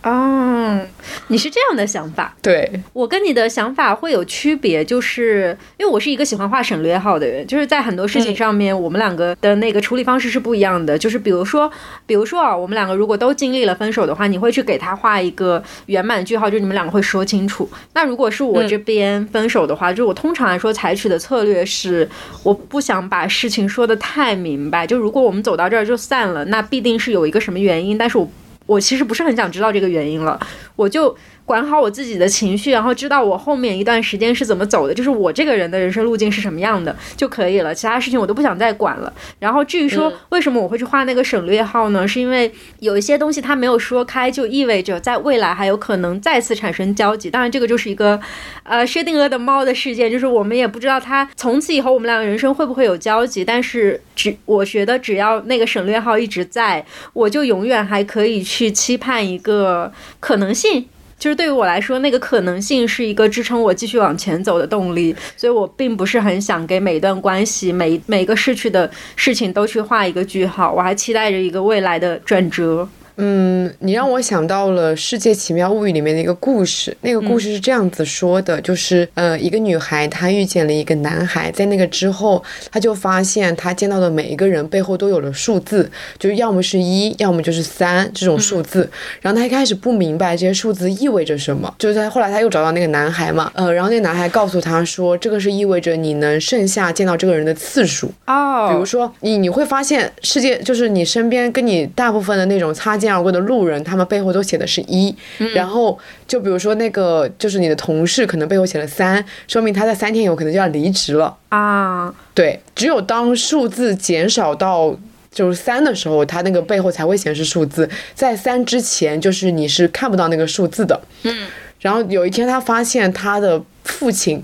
[0.02, 0.80] 哦，
[1.28, 10.98] 你是这样的想法，对，我跟你的想法会有区别，就是因为我是一个喜欢画省略号的人，就是在很多事情上面，我们两个的那个处理方式是不一样的。
[10.98, 11.70] 就是比如说，
[12.04, 17.70] 比如说啊，我们两个如果都经历了分手的话，你会去给他画一个圆满句号，就是你们两个会说清楚。
[17.94, 22.08] 那如果是我这边分手的话，就是我通常来说采取的策略是，
[22.42, 24.84] 我不想把事情说的太明白。
[24.84, 28.28] 就如果我们走到这儿就散了，那必定是有一个什么原因，但是我。
[28.72, 30.40] 我其实不是很想知道这个原因了，
[30.76, 37.74] 我就管好我自己的情绪，然后知道我后面一段时间是怎么走的，就是我这个人的人生路径是什么样的就可以了。
[37.74, 39.12] 其他事情我都不想再管了。
[39.38, 42.06] 然后至于说为什么我会去画那个省略号呢？
[42.06, 42.50] 是因为
[42.80, 47.30] 有一些东西它没有说开，就意味着在未来还有可能再次产生交集。
[47.30, 48.20] 当然，这个就是一个
[48.62, 53.44] 呃薛定谔的猫的事件，就是我们也不知道它从此以后我们两个人生会不会有交集。
[53.44, 60.86] 但是只我觉得只要那个省略号一直在，我就永远还可以去期盼一个可能性。
[61.22, 72.88] 就是对于我来说，那个可能性是一个支撑我继续往前走的动力，所以我并不是很想给每一段关系、每每个逝去的事情都去画一个句号，我还期待着一个未来的转折。
[73.16, 76.96] 嗯，你让我想到了《世界奇妙物语》里面的一个故事。
[77.02, 88.88] 那个故事是这样子说的，就是呃，一个女孩她遇见了一个男孩，在那个之后，她就发现她见到的每一个人背后都有了数字，就是要么是一，要么就是三这种数字。
[89.20, 98.10] 然后她一开始不明白这些数字意味着什么，就是在后来她又找到那个男孩嘛，呃，然后那个男孩告诉她说，这个是意味着你能剩下见到这个人的次数。
[98.26, 105.14] 哦比如说，你你会发现世界就是你身边跟你大部分的那种擦肩而过的路人，他们背后都写的是一、
[105.54, 111.36] 然后就比如说那个就是你的同事可能背后写了三，说明他在三天以后可能就要离职了。
[111.50, 114.96] 啊，对，只有当数字减少到
[115.30, 121.00] 就是三的时候，它那个背后才会显示数字，在三之前就是你是看不到那个数字的。
[121.24, 121.46] 嗯，
[121.80, 124.42] 然后有一天他发现他的父亲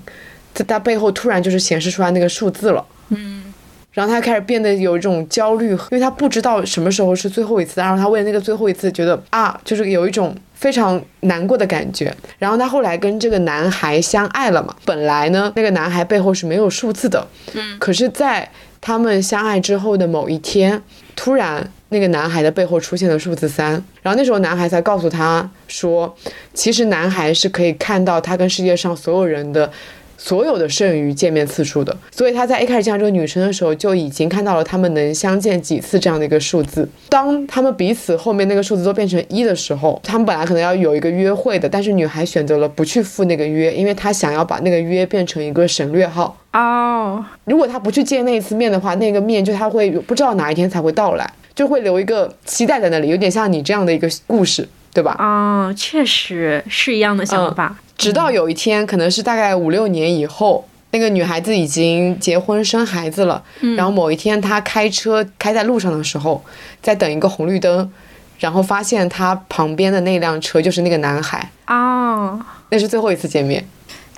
[0.53, 2.85] 在他背后突然就是显示出来那个数字了。
[3.11, 3.48] 嗯
[3.99, 12.15] 然后他开始变得有一种焦虑，因为他不知道什么时候是最后一次，然后他为了那个最后一次觉得啊，就是有一种非常难过的感觉。
[12.39, 18.49] 然后他后来跟这个男孩相爱了嘛，本来呢那个男孩背后是没有数字的，嗯，可是，在
[18.81, 20.81] 他们相爱之后的某一天，
[21.17, 26.17] 突然那个男孩的背后出现了数字三，然后那时候男孩才告诉他说，
[26.55, 29.69] 其实男孩是可以看到他跟世界上所有人的。
[30.18, 36.87] 所有的剩余见面次数的，所以他在一开始见到这个女生的时候，就已经看到了他们能相见几次这样的一个数字。
[37.09, 46.37] 当他们彼此后面那个数字都变成一的时候，他们本来可能要有一个约会的，但是女孩选择了不去赴那个约，因为她想要把那个约变成一个省略号。
[46.52, 55.14] 哦，如果他不去见那一次面的话，那个面就他会不知道哪一天才会到来，就会留一个期待在那里，有点像你这样的一个故事，对吧？
[55.20, 57.76] 哦，确实是一样的想法。
[57.99, 63.43] 直到有一天，可能是大概五六年以后，那个女孩子已经结婚生孩子了。
[63.77, 66.43] 然后某一天，她开车开在路上的时候，
[66.81, 67.91] 在等一个红绿灯，
[68.39, 73.67] 然后发现她旁边的那辆车就是那个男孩，哦，那是最后一次见面。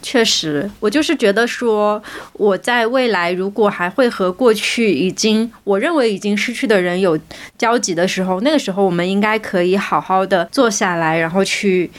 [0.03, 2.03] 确实，我就是觉得说，
[2.35, 7.19] 我在未来如果还会和过去已经我认为已经失去的人有
[7.59, 11.91] 交集的时候，那个时候我们应该可以好好的坐下来，然后去。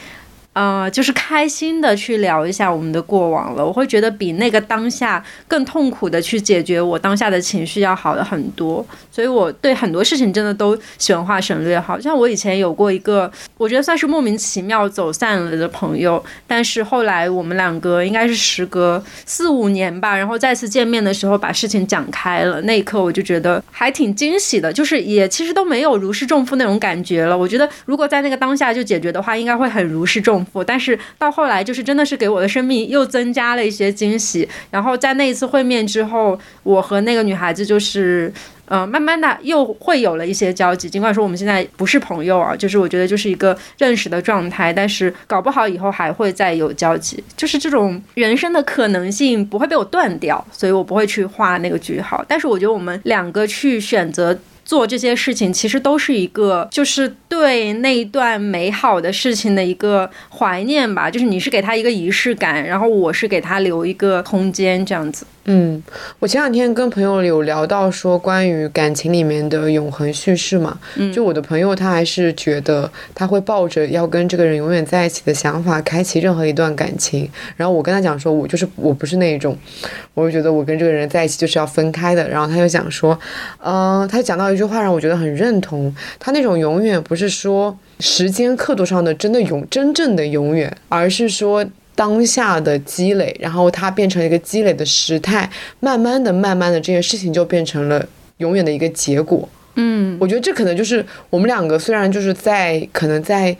[0.54, 11.98] 呃，就是开心的去聊一下我们的过往了，我会觉得比那个当下更痛苦的去解决我当下的情绪要好的很多，所以我对很多事情真的都喜欢画省略号。
[11.98, 27.38] 像我以前有过一个，我觉得算是莫名其妙走散了的朋友，但是后来我们两个应该是时隔四五年吧，然后再次见面的时候把事情讲开了，那一刻我就觉得还挺惊喜的，就是也其实都没有如释重负那种感觉了。
[27.38, 34.48] 我觉得如果在那个当下就解决的话，应该会很如释重但是到后来就是真的是给我的生命又增加了一些惊喜。
[34.70, 38.34] 然后在那一次会面之后，我和那个女孩子就是。
[38.72, 40.90] 呃，慢慢的又会有了一些交集。
[40.90, 47.22] 尽管说我们现在不是朋友啊，就是我觉得就是一个认识的状态，但是搞不好以后还会再有交集。
[47.36, 52.24] 就是这种人生的可能性不会被我断掉，所以我不会去画那个句号。
[52.30, 54.40] 但是我觉得我们两个去选择。
[54.64, 61.10] 做这些事情，其实都是一个，就是对那一段美好的事情的一个怀念吧。
[61.10, 65.26] 就是你是给他一个仪式感，然后我是给他留一个空间，这样子。
[65.46, 65.82] 嗯，
[66.20, 70.78] 我前两天跟朋友有聊到说关于感情里面的永恒叙事嘛，
[71.12, 79.58] 就我的朋友他还是觉得他会抱着要跟这个人永远在一起的想法开启任何一段感情，然后我跟他讲说，我就是我不是那一种，
[80.14, 83.20] 我就觉得我跟这个人在一起就是要分开的，然后他就讲说，
[83.64, 91.66] 嗯，他讲到一句话让我觉得很认同，他那种永远不是说时间刻度上的真的永真正的永远，而是说。
[91.94, 95.48] 当下的积累，然后它变成一个积累的时态，
[95.82, 98.04] 慢慢的、慢慢的，这件事情就变成了
[98.38, 99.48] 永远的一个结果。
[99.76, 103.56] 嗯，我觉得这可能就是我们两个虽然就是在可能在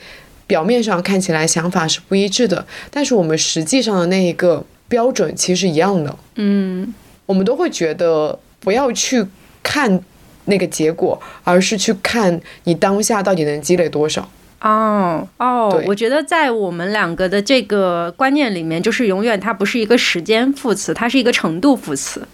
[0.48, 6.18] 表面上看起来想法是不一致的，但是我们实际上的那一个标准其实是一样的。
[6.36, 6.92] 嗯，
[7.28, 9.24] 我们都会觉得不要去
[9.62, 10.02] 看
[10.46, 14.30] 那个结果，而是去看你当下到底能积累多少。
[14.62, 22.28] 哦哦，我觉得在我们两个的这个观念里面，就是永远它不是一个时间副词，它是一个程度副词。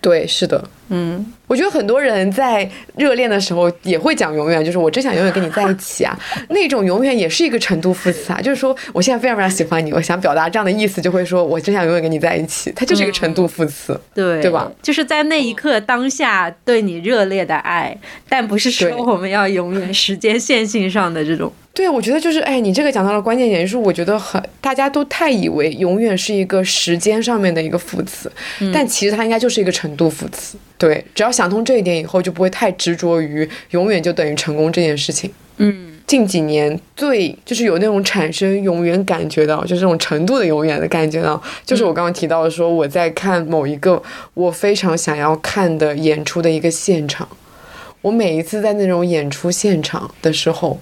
[0.00, 6.16] 对，是的，嗯，我觉得很多人在热恋的时候也会讲永远，就是我真想永远跟你在一起啊，
[6.50, 14.70] 那种永远也是一个程度副词啊，就是说我现在非常非常喜欢你，我想表达这样的意思，就会说我真想永远跟你在一起，它就是一个程度副词，对，对吧？
[14.82, 17.96] 就是在那一刻当下对你热烈的爱，
[18.28, 21.50] 但不是说我们要永远时间线性上的这种。
[21.74, 28.30] 对，我觉得就是，哎，你这个讲到了关键点，就是我觉得很，大家都太以为永远是一个时间上面的一个副词，
[28.74, 30.58] 但其实它应该就是一个程度副词。
[30.82, 35.30] 对，只要想通这一点以后，就不会太执着于永远就等于成功这件事情。
[35.58, 44.02] 嗯，近几年最就是有那种产生永远感觉到，就是这种程度的永远的感觉到，就是我刚刚提到的，说我在看某一个
[44.34, 47.28] 我非常想要看的演出的一个现场，
[48.00, 50.80] 我每一次在那种演出现场的时候。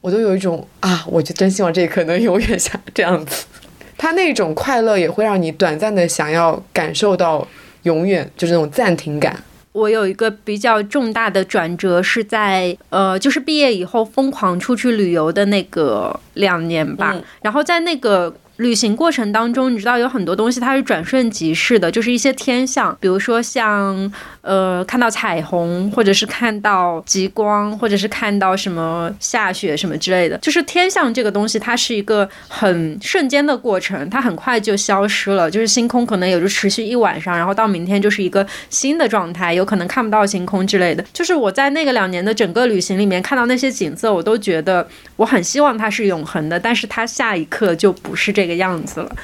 [0.00, 3.44] 我都有一种啊，我就真希望这一刻能永远像这样子。
[3.96, 7.46] 他那种快乐也会让你短暂的想要感受到
[7.82, 9.36] 永远，就是那种暂停感。
[9.72, 18.34] 我有一个比较重大的转折是在呃，就是毕业以后疯狂出去旅游的那个两年吧，然后在那个。
[18.58, 30.36] 旅行过程当中，你知道有很多东西它是转瞬即逝的，就是一些天象，比如说像呃看到彩虹，或者是看到极光，或者是看到什么下雪什么之类的。
[30.38, 35.48] 就是天象这个东西，它是一个很瞬间的过程，它很快就消失了。
[35.48, 41.04] 就是星空可能也就持续一晚上，然后到明天就是一个新的状态，有可能看不到星空之类的。
[41.12, 48.48] 就是我在那个两年的整个旅行里面看到那些景色，我都觉得我很希望它是永恒的，但是它下一刻就不是这。
[48.48, 49.16] 个样子了，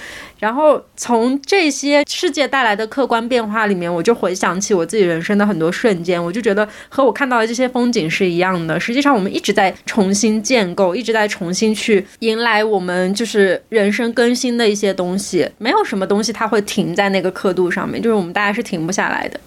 [0.44, 8.78] 然后从这些世界带来的客观变化里面，我就回想起我自己人生的很多瞬间，我就觉得和我看到的这些风景是一样的。
[8.78, 15.48] 实际上，我们一直在重新建构，一直在重新去迎来我们就是人生更新的一些东西。
[15.56, 19.40] 没有什么东西它会停在那个刻度上面，就是我们大家是停不下来的。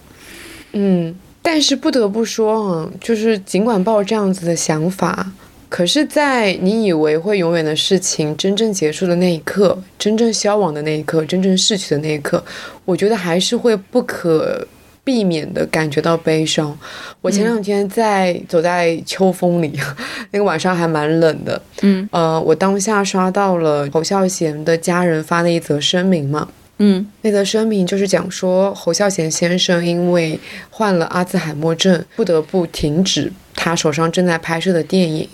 [0.72, 5.30] 嗯，但是不得不说啊，就是尽管抱这样子的想法。
[5.68, 12.42] 可是，在你以为会永远的事情真正结束的那一刻，真正消亡的那一刻，真正逝去的那一刻，
[12.84, 14.66] 我觉得还是会不可
[15.04, 16.76] 避免的感觉到悲伤。
[17.20, 19.72] 我前两天在走在秋风里，
[20.32, 21.60] 那个晚上还蛮冷的。
[21.82, 26.48] 嗯，呃，我当下刷到了侯孝贤的家人发的一则声明嘛。
[26.78, 30.38] 嗯，那则声明就是讲说侯孝贤先生因为
[30.70, 33.32] 患了阿兹海默症，不得不停止。
[33.60, 35.28] 他手上正在拍摄的电影，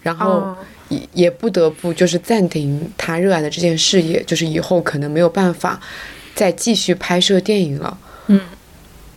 [0.00, 0.56] 然后
[0.88, 5.78] 也也不得不就是暂停他热爱的这件事业，就是以后可能没有办法
[6.34, 7.98] 再继续拍摄电影了。
[8.28, 8.40] 嗯，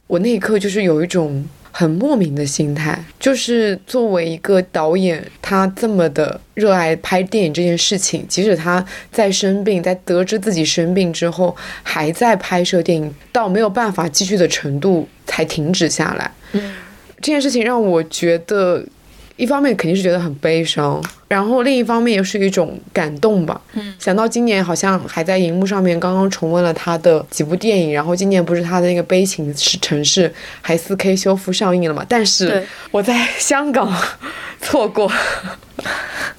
[0.07, 16.29] 我那一刻就是有一种很莫名的心态，就是作为一个导演，他这么的热爱拍电影这件事情，即使他在生病，在得知自己生病之后，还在拍摄电影，到没有办法继续的程度才停止下来。
[16.51, 16.75] 嗯。
[17.21, 18.83] 这件事情让我觉得，
[19.35, 23.59] 一方面肯定是觉得很悲伤，然后另一方面也是一种感动吧。
[23.73, 30.29] 嗯，想到今年好像还在荧幕上面刚刚重温了他的几部电影，然后今年不是他的那个《悲情城市》
[30.61, 32.05] 还 4K 修复上映了嘛？
[32.07, 33.93] 但是我在香港
[34.61, 35.11] 错过，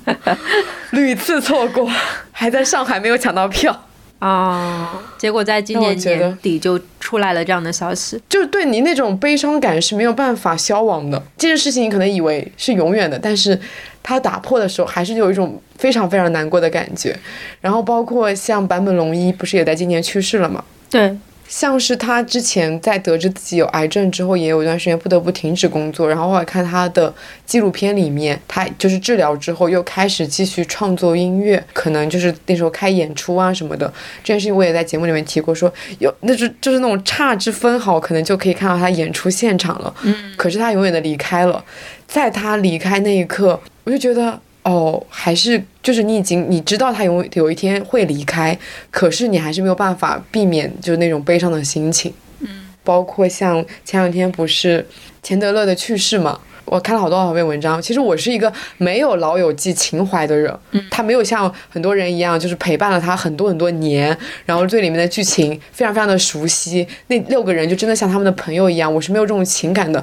[0.92, 1.90] 屡次错过，
[2.32, 3.86] 还在上海没有抢到票。
[4.20, 11.20] 啊，结果在今年年底就出来了这样的消息，就是对你那种悲伤感是没有办法消亡的。
[11.36, 13.58] 这件事情你可能以为是永远的，但是
[14.02, 17.18] 它打破的时候，还是有一种非常非常难过的感觉。
[17.60, 20.62] 然后包括像坂本龙一，不是也在今年去世了吗？
[20.90, 21.16] 对。
[21.50, 26.08] 像是他之前在得知自己有癌症之后，也有一段时间不得不停止工作。
[26.08, 27.12] 然后后来看他的
[27.44, 33.92] 纪录片里面，他就是治疗之后又开始继续创作音乐，可能就是那时候开演出啊什么的。
[34.22, 39.92] 这件事情我也在节目里面提过，说有那是就是那种差之分毫，可能就可以看到他演出现场了。
[40.04, 41.64] 嗯，可是他永远的离开了，
[42.06, 44.40] 在他离开那一刻，我就觉得。
[44.62, 48.56] 哦，还是就是你已经你知道他有有一天会离开，
[48.90, 52.12] 可是你还是没有办法避免就是那种悲伤的心情。
[52.40, 52.48] 嗯，
[52.84, 54.86] 包括像前两天不是
[55.22, 56.40] 钱德勒的去世嘛。
[56.70, 60.56] 我看了好多好多篇文章，其实我是一个没有老友记情怀的人，
[60.88, 64.16] 他没有像很多人一样，就是陪伴了他很多很多年，
[64.46, 70.02] 然后对里面的剧情非常非常的熟悉，那六个人就真的像他们的朋友一样，我是没有这种情感的。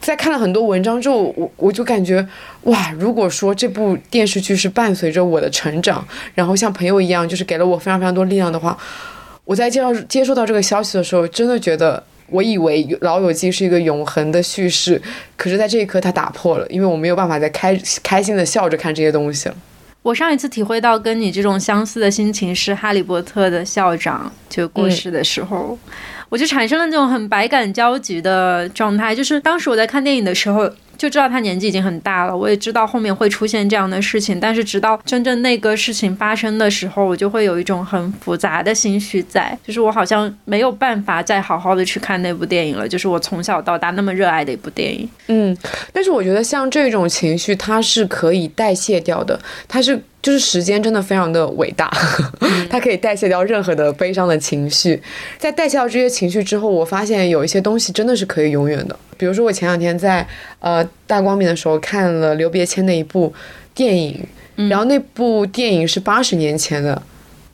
[0.00, 2.26] 在看了很多文章之后，我我就感觉，
[2.62, 6.02] 哇，如果说这部电视剧是伴随着我的成长，
[6.34, 8.74] 然后像朋友一样，就是给了我非常非常多力量的话，
[9.44, 12.02] 我在接到接收到这个消息的时候，真的觉得。
[12.30, 15.00] 我以为《老友记》是一个永恒的叙事，
[15.36, 19.54] 可是在这一刻它打破了，因为我没有办法再开开心的笑着看这些东西了。
[20.02, 25.78] 我上一次体会到跟你这种相似的心情是《哈利波特》的校长就过世的时候，
[26.28, 30.70] 我就产生了那种很百感交集的状态，就是当时我在看电影的时候。
[30.98, 45.08] 就知道他年纪已经很大了，我也知道后面会出现这样的事情，但是直到真正那个事情发生的时候，我就会有一种很复杂的心绪在，就是我好像没有办法再好好的去看那部电影了，就是我从小到大那么热爱的一部电影。
[45.28, 45.56] 嗯，
[45.92, 50.02] 但是我觉得像这种情绪，它是可以代谢掉的，它是。
[50.20, 51.90] 就是时间真的非常的伟大，
[52.68, 55.00] 它可以代谢掉任何的悲伤的情绪。
[55.38, 58.96] 在代谢掉这些情绪之后，我发现有一些东西真的是可以永远的。
[59.16, 60.26] 比如说，我前两天在
[60.60, 63.32] 呃大光明的时候看了刘别谦的一部
[63.74, 64.26] 电影，
[64.68, 67.00] 然后那部电影是八十年前的，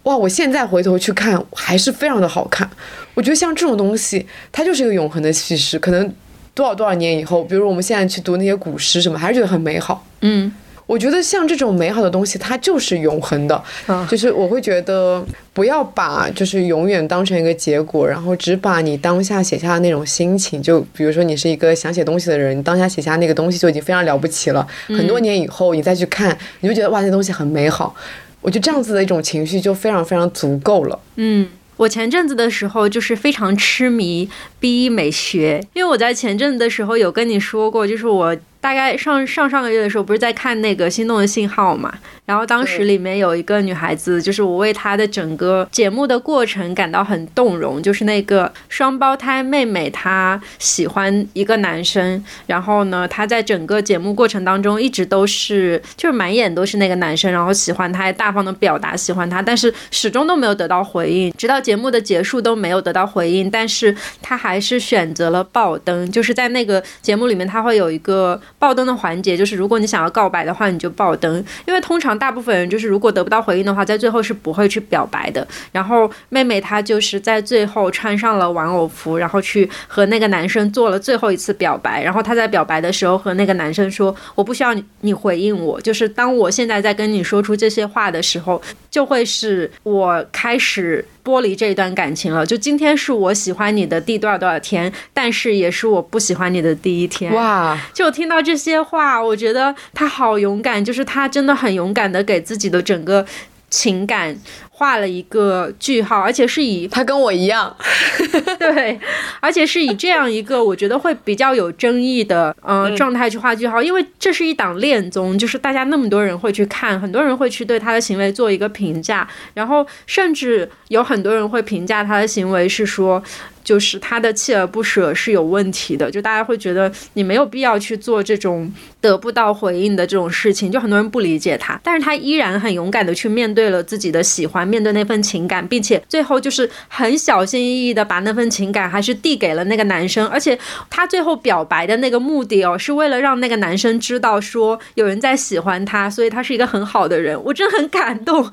[0.05, 0.17] 哇！
[0.17, 2.69] 我现在回头去看还是非常的好看。
[3.15, 5.79] 我觉得像这种东西，它就是一个永恒的叙事。
[5.79, 6.11] 可能
[6.55, 10.07] 多少多少年以后，比如我们现在去读那些古诗什么，还是觉得很美好。
[10.23, 10.51] 嗯。
[10.87, 13.63] 我觉得像这种美好的东西，它就是永恒的。
[14.09, 24.67] 就是我会觉得不要把就是永远当成一个结果，然后只把你当下写下的那种心情，就比如说你是一个想写东西的人，你当下写下那个东西就已经非常了不起了。
[24.89, 27.97] 很多年以后你再去看，你就觉得哇，那东西很美好。
[28.43, 31.01] 我觉得这样子的一种情绪就非常非常足够了。
[31.17, 34.29] 嗯，我前阵子的时候就是非常痴迷
[34.61, 38.37] B 美学，因为我在前阵子的时候有跟你说过，就是我。
[38.65, 41.93] 大概上上上个月的时候，不是在看那个《心动的信号》嘛？
[42.25, 47.83] 然后当时里面有一个女孩子，就是我为她的整个节目的过程感到很动容。
[47.83, 63.51] 就是那个双胞胎妹妹，她喜欢一个男生，然后呢，她在整个节目过程当中一直都是就是满眼都是那个男生，然后喜欢他，还大方的表达喜欢他，但是始终都没有得到回应，直到节目的结束都没有得到回应。
[63.51, 68.41] 但是她还是选择了爆灯，就是在那个节目里面，她会有一个。
[68.65, 71.45] 爆灯的环节就是，如果你想要告白的话，你就爆灯。
[71.67, 75.47] 因为通常大部分人就是，如果得不到回应的话，在最后是不会去表白的。
[75.71, 82.03] 然后妹妹她就是在最后穿上了玩偶服，然后去和那个男生做了最后一次表白。
[82.03, 97.33] 然后她在表白的时候和那个男生说：“我不需要你回应我，就是当我现在在跟你说出这些话的时候，就会是我开始。”剥离这一段感情了，就今天是我喜欢你的第多少多少天，但是也是我不喜欢你的第一天。
[97.33, 97.81] 哇！
[97.95, 103.27] 就听到这这些话，我觉得他好勇敢，就是他真的很勇敢的给自己的整个
[103.69, 104.39] 情感。
[104.77, 107.75] 画了一个句号，而且是以他跟我一样，
[108.59, 108.99] 对，
[109.39, 123.23] 而且是以这样一个我觉得会比较有争议的呃状态去画句号，因为这是一档恋综，就是大家那么多人会去看，很多人会去对他的行为做一个评价，然后甚至有很多人会评价他的行为是说。
[123.65, 128.71] 就是他的锲而不舍是有问题的，就大家会觉得你没有必要去做这种
[129.01, 140.59] 得不到回应的这种事情，就很多人不理解他，但是他依然很勇敢的去面对了自己的喜欢，面对那份情感，并且最后就是很小心翼翼的把那份情感还是递给了那个男生，而且
[140.91, 148.51] 他最后表白的那个目的哦，是为了让那个男生知道说有人在喜欢他，所以他是一个很好的人，我真的很感动，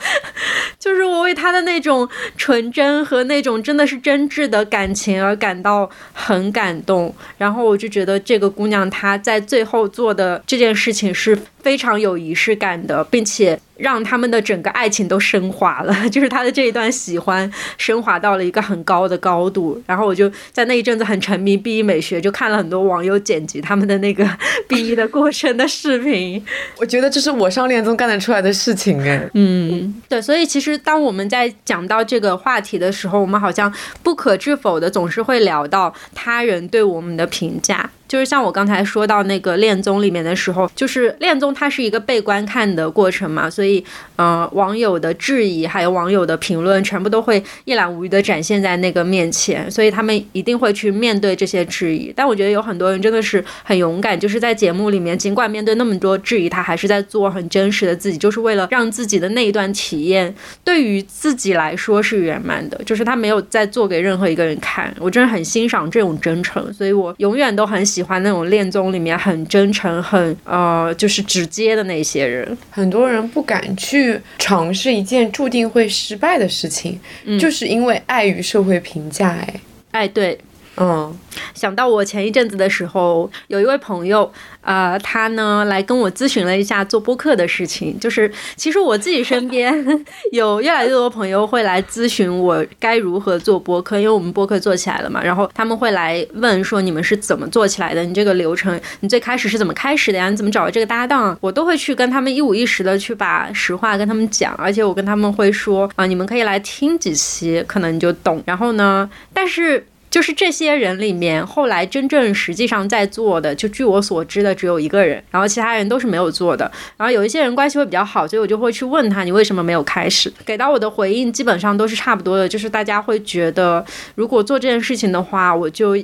[0.78, 2.07] 就是我为他的那种
[2.38, 4.91] 纯真和那种真的是真挚的感。
[4.93, 19.82] 情而感到很感动，然后我就觉得这个姑娘她在最后做的这件事情是非常有仪式感的，并且让他们的整个爱情都升华了， 就是他的这一段喜欢升华到了一个很高的高度。
[19.88, 24.25] 然后我就在那一阵子很沉迷 B E 美学，就看了很多网友剪辑他们的那个
[24.69, 26.43] B E 的过程的视频。
[26.77, 29.29] 我觉得这是我上恋综干得出来的事情哎。
[29.34, 33.73] 嗯，对，所以其实当我们在讲到这个话题的时候，我们好像
[34.03, 37.89] 不可置否的总是会聊到他人对我们的评价。
[38.12, 43.82] 就是像我刚才说到那个恋综里面的时候，就是恋综它是一个被观看的过程嘛，所以，
[44.18, 52.12] 呃，网友的质疑还有网友的评论，全部都会一览无余的展现在那个面前，所以他们一定会去面对这些质疑。
[52.14, 60.36] 但我觉得有很多人真的是很勇敢，就是在节目里面，尽管面对那么多质疑，他还是在做很真实的自己，就是为了让自己的那一段体验
[60.66, 64.93] 对于自己来说是圆满的，就是他没有在做给任何一个人看。
[64.99, 68.00] 我真的很欣赏这种真诚，所以我永远都很喜。
[68.01, 72.57] 喜欢那种恋综里面很真诚、很呃，就是直接的那些人。
[72.71, 76.99] 很多人不敢去尝试一件注定会失败的事情，
[77.39, 79.29] 就是因为碍于社会评价。
[79.29, 79.53] 哎，
[79.91, 80.35] 哎，对。
[80.78, 81.13] 嗯，
[81.53, 87.99] 想到我前一阵子的时候，有一位朋友，呃，他呢来跟我咨询了一下做播客的事情。
[87.99, 89.74] 就是其实我自己身边
[90.32, 95.22] 有越来越多朋友会来咨询我该如何做播客，因为我们播客做起来了嘛。
[95.22, 98.03] 然后他们会来问说你们是怎么做起来的？
[98.05, 100.30] 你这个流程，你最开始是怎么开始的呀？
[100.30, 101.38] 你怎么找到这个搭档？
[101.41, 108.41] 我都会去跟他们一五一十的去把实话跟他们讲，而且我跟他们会说啊，你们可以来听几期，可能你就懂。
[108.45, 109.86] 然后呢，但是。
[110.12, 116.70] 就是这些人里面，后来真正实际上在做的，就据我所知的只有一个人，然后其他人都是没有做的。
[116.97, 120.32] 然后有一些人关系会比较好，所以我就会去问他，你为什么没有开始？
[120.45, 123.84] 给到我的回应基本上都是差不多的，就是大家会觉得，
[124.16, 125.95] 如果做这件事情的话，我就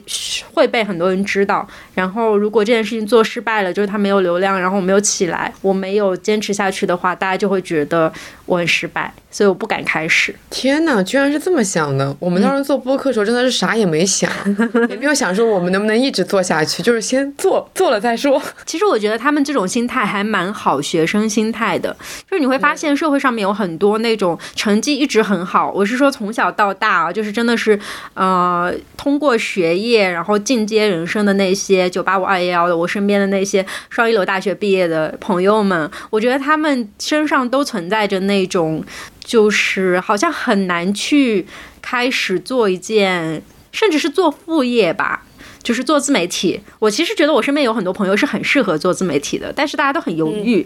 [0.53, 1.67] 会被很多人知道。
[1.93, 8.09] 然后如果这件事情做失败了，就是他没有流量，然后我没有起来，我没有坚持下去的话，大家就会觉得
[8.45, 10.33] 我很失败，所以我不敢开始。
[10.49, 12.15] 天哪，居然是这么想的！
[12.21, 13.97] 我们当时做播客的时候，真的是啥也没。
[13.97, 14.29] 没想，
[14.89, 18.39] 也没有想说我们能不能一直做下去，就是先做，做了再说。
[18.63, 21.91] 其实我觉得他们这种心态还蛮好，学生心态的。
[22.29, 27.79] 就是你会发现社会上面有很多那种成绩一直很好，我是说从小到大啊，就是真的是
[28.13, 38.83] 呃通过学业然后进阶人生的那些九八五二幺幺的，我身边的那些双一流大学毕业的朋友们，我觉得他们身上都存在着那种，
[39.27, 41.45] 就是好像很难去
[41.83, 43.43] 开始做一件。
[43.69, 45.23] 甚至是做副业吧，
[45.61, 46.59] 就是做自媒体。
[46.79, 50.65] 我其实觉得我身边有很多朋友是很适合做自媒体的，但是大家都很犹豫，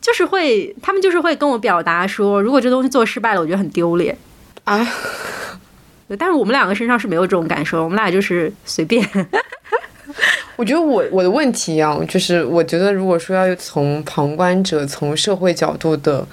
[0.00, 4.16] 就是会他们就是会跟我表达说，如果这东西做失败了，我觉得很丢脸
[4.64, 4.78] 啊。
[6.16, 9.06] 但是我们两个身上是没有这种感受，我们俩就是随便。
[10.56, 16.26] 我觉得我我的问题啊，就是我觉得如果说要从旁观者、从社会角度的。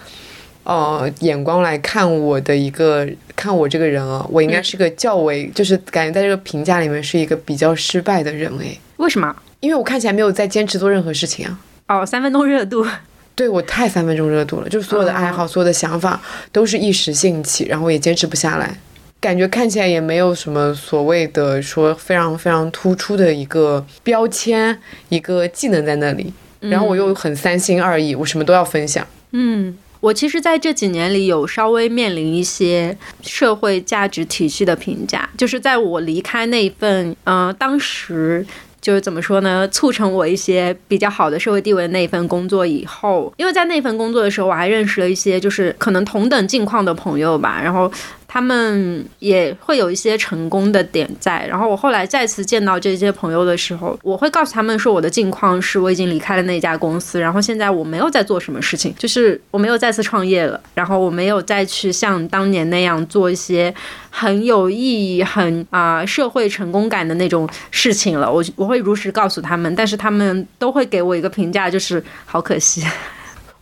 [0.66, 8.78] 呃，眼光来看我的一个看我这个人啊，我应该是个较为就是感觉在这个评价里面是一个比较失败的人诶。
[8.98, 9.34] 为什么？
[9.60, 11.60] 因为我看起来没有在坚持做任何事情啊。
[11.88, 12.86] 哦，三分钟热度。
[13.36, 16.20] 对我太三分钟热度了，就是所有的爱好、所有的想法
[16.52, 18.76] 都是一时兴起，然后也坚持不下来，
[19.20, 24.76] 感觉看起来也没有什么所谓的说非常非常突出的一个标签、
[25.10, 29.06] 一个技能在那里，然后我又很三心二意，我什么都要分享。
[29.32, 29.78] 嗯。
[30.00, 38.46] 我其实在这几年里有稍微面临一些社会价值体系的评价，就是在我离开那一份，嗯，当时
[38.80, 47.92] 就是怎么说呢，促成我一些比较好的社会地位的那份工作以后，因为在那份工作的时候，我还认识了一些就是可能同等境况的朋友吧，然后。
[48.36, 63.74] 他们也会有一些成功的点在，然后我后来再次见到这些朋友的时候，我会告诉他们说我的近况是我已经离开了那家公司，然后现在我没有在做什么事情，就是我没有再次创业了，然后我没有再去像当年那样做一些
[64.10, 68.30] 很有意义、很啊社会成功感的那种事情了。
[68.30, 72.86] 我我会如实告诉他们，但是他们都会给我一个评价，就是好可惜。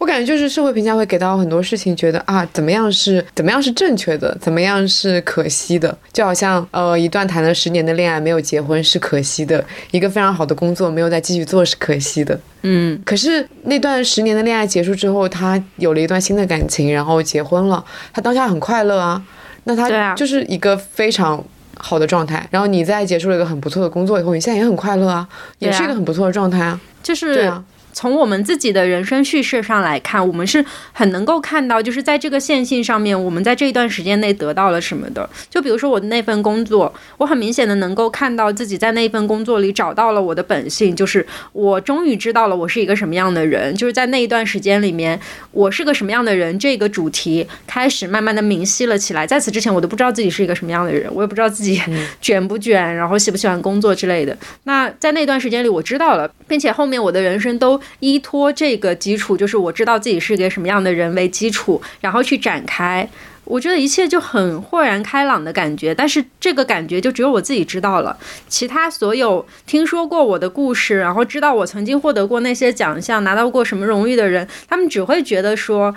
[0.04, 12.38] 我感觉就是社会评价会给到很多事情，觉得啊怎么样是怎么样是正确的，怎么样是可惜的，就好像呃一段谈了十年的恋爱没有结婚是可惜的，一个非常好的工作没有再继续做是可惜的。
[12.64, 17.82] 嗯，可是那段十年的恋爱结束之后，他有了一段新的感情，然后结婚了，
[18.12, 19.24] 他当下很快乐啊，
[19.64, 21.42] 那他就是一个非常
[21.78, 22.46] 好的状态。
[22.52, 25.26] 然后你在结束了一个很不错的工作以后，你现在也很快乐啊，
[25.60, 27.50] 也是一个很不错的状态啊，就是。
[27.94, 35.30] 从我们自己的人生叙事上来看，我们是很能够看到，就是在这个线性上面，我们在这一段时间内得到了什么的。
[35.50, 45.20] 就比如说我的那份工作，我很明显的能够看到自己在那份工作里找到了我的本性，就是我终于知道了我是一个什么样的人，就是在那一段时间里面，
[45.52, 49.28] 我是个什么样的人，这个主题开始慢慢的明晰了起来。
[49.28, 51.82] 在此之前，我都不知道自己是一个什么样的人，我也不知道自己
[52.20, 54.36] 卷不卷，然后喜不喜欢工作之类的。
[54.64, 63.08] 那在那段时间里，我知道了，并且后面我的人生都依托这个基础，就是我知道自己是一个什么样的人为基础，然后去展开。
[63.46, 68.18] 我觉得一切就很豁然开朗的感觉，但是这个感觉就只有我自己知道了，
[68.48, 75.94] 其他所有听说过我的故事，然后知道我曾经获得过那些奖项、拿到过什么荣誉的人，他们只会觉得说。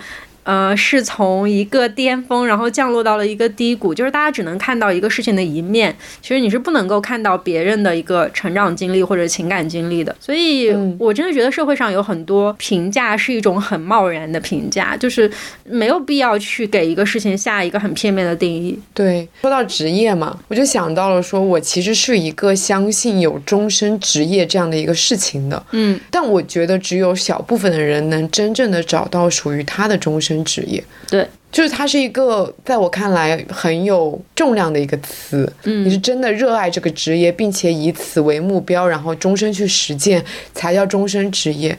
[0.47, 10.15] 呃，是从一个巅峰，然后降落到了一个低谷，就是大家只能看到一个事情的一面，其实你是不能够看到别人的一个成长经历或者情感经历的。
[10.21, 15.29] 所以，我真的觉得社会上有很多评价是一种很贸然的评价，就是
[15.65, 18.79] 没有必要去给一个事情下一个很片面的定义。
[18.93, 25.61] 对，说到职业嘛，我就想到了，说我其实是一个相信有终身职业这样的一个事情的。
[25.71, 30.36] 嗯，但我觉得只有小部分的人能真正的找到属于他的终身。
[30.43, 35.51] 职业，对，就是它是一个在我看来很有重量的一个词。
[35.63, 40.23] 嗯，你是真的热爱这个职业，并且以此为目标，然后终身去实践，
[40.53, 41.77] 才叫终身职业。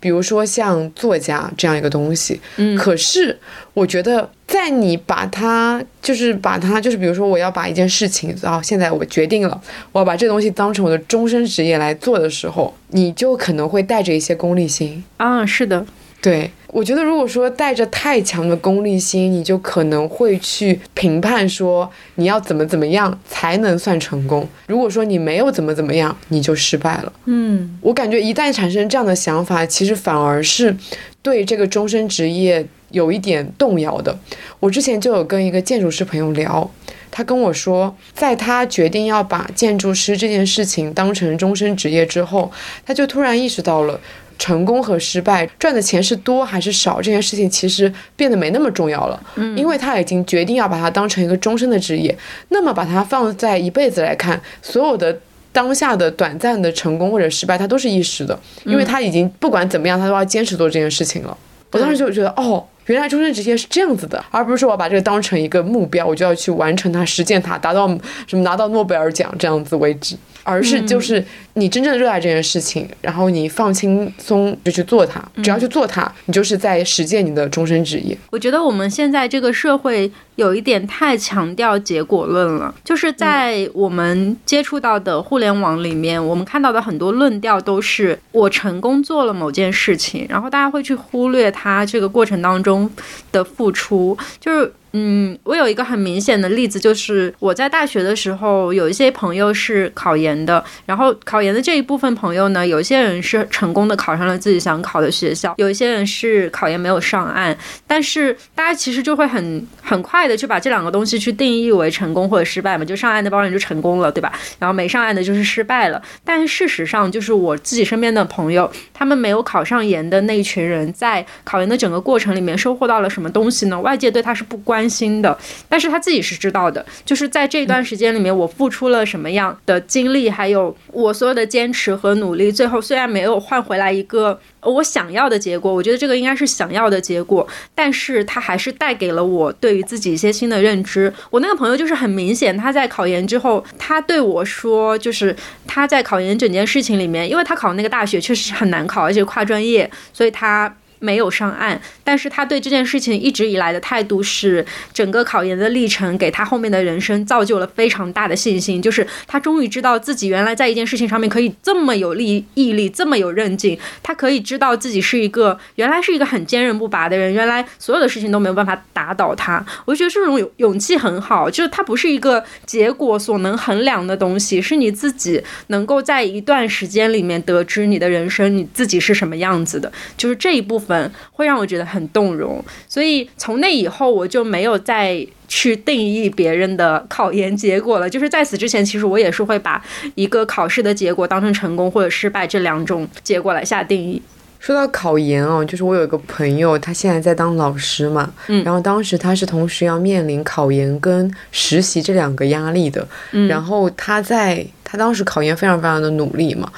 [0.00, 2.40] 比如说像作家这样一个东西。
[2.56, 3.36] 嗯，可是
[3.74, 15.02] 我觉得，在你把它，就是把它，就是比如说我要把一件事情，然后现在我决定了，我要把这东西当成我的终身职业来做的时候，你就可能会带着一些功利心。
[15.16, 15.84] 啊，是的。
[16.22, 24.46] 对，我觉得如果说带着太强的功利心，你就可能会去评判说你要怎么怎么样才能算成功。
[24.66, 27.12] 如果说你没有怎么怎么样，你就失败了。
[27.24, 30.76] 嗯，我感觉一旦产生这样的想法，其实反而是
[31.22, 34.16] 对这个终身职业有一点动摇的。
[34.60, 36.70] 我之前就有跟一个建筑师朋友聊，
[37.10, 42.52] 他跟我说，在他决定要把建筑师这件事情当成终身职业之后，
[42.84, 43.98] 他就突然意识到了。
[44.38, 49.20] 成功和失败，赚的钱是多还是少，这件事情其实变得没那么重要了。
[49.34, 52.16] 嗯，因为他已经决定要把它当成一个终身的职业，
[52.50, 55.18] 那么把它放在一辈子来看，所有的
[55.52, 61.36] 当下的短暂的成功或者失败，它都是一时的，因为他已经不管怎么样，他都要坚持做这件事情了。
[61.72, 67.86] 我当时就觉得，哦，原来终身职业是这样子的，而不是说我把这个当成一个目标，我就要去完成它、实践它，达到
[68.26, 70.16] 什么拿到诺贝尔奖这样子为止。
[70.48, 71.22] 而是就是
[71.54, 78.16] 你真正热爱这件事情，然后你放轻松就去做它，只要去做它，你就是在实践你的终身职业。
[78.30, 92.90] 我觉得我们现在这个社会有一点太强调结果论了，就是在我们接触到的互联网里面，我们看到的很多论调都是我成功做了某件事情，然后大家会去忽略他这个过程当中
[93.30, 94.72] 的付出，就是。
[95.00, 114.32] 嗯，我有一个很明显的例子，就是我在大学的时候，有一些朋友是考研的，然后考研的这一部分朋友呢，有一些人是成功的考上了自己想考的学校，有一些人是考研没有上岸，但是大家其实就会很很快的去把这两个东西去定义为成功或者失败嘛，就上岸那帮人就成功了，对吧？
[114.58, 116.02] 然后没上岸的就是失败了。
[116.24, 123.80] 但事实上，就是我自己身边的朋友，他们没有考上研的那一群人，在考研的整个过程里面收获到了什么东西呢？
[123.80, 124.87] 外界对他是不关。
[124.88, 125.36] 关心的，
[125.68, 141.12] 但是他自己是知道的，就是在这段时间里面，我付出了什么样的精力，还有我所有的坚持和努力，最后虽然没有换回来一个我想要的结果，我觉得这个应该是想要的结果，但是他还是带给了我对于自己一些新的认知。
[141.28, 145.36] 我那个朋友就是很明显，他在考研之后，他对我说，就是
[145.66, 150.74] 他在考研整件事情里面，因为他考那个大学确实很难考，而且跨专业，所以他。
[150.98, 169.64] 没有上岸，但是他对这件事情一直以来的态度是，整个考研的历程给他后面的人生造就了非常大的信心，就是他终于知道自己原来在一件事情上面可以这么有力毅力，这么有韧劲，他可以知道自己是一个原来是一个很坚韧不拔的人，原来所有的事情都没有办法打倒他。
[169.84, 180.87] 我觉得这种勇勇气很好，就是它不是一个结果所能衡量的东西，是你自己能够在一段时间里面得知你的人生你自己是什么样子的，就是这一部分。
[180.88, 188.08] 分会让我觉得很动容，所以从那以后我就没有再去定义别人的考研结果了。
[188.08, 189.84] 就是在此之前，其实我也是会把
[190.14, 194.20] 一个考试的结果当成成功或者失败这两种结果来下定义。
[194.58, 206.72] 说到考研哦，就是我有一个朋友，他现在在当老师嘛，嗯，然后当时他是同时要面临考研跟实习这两个压力的，嗯，然后他在他当时考研非常非常的努力嘛。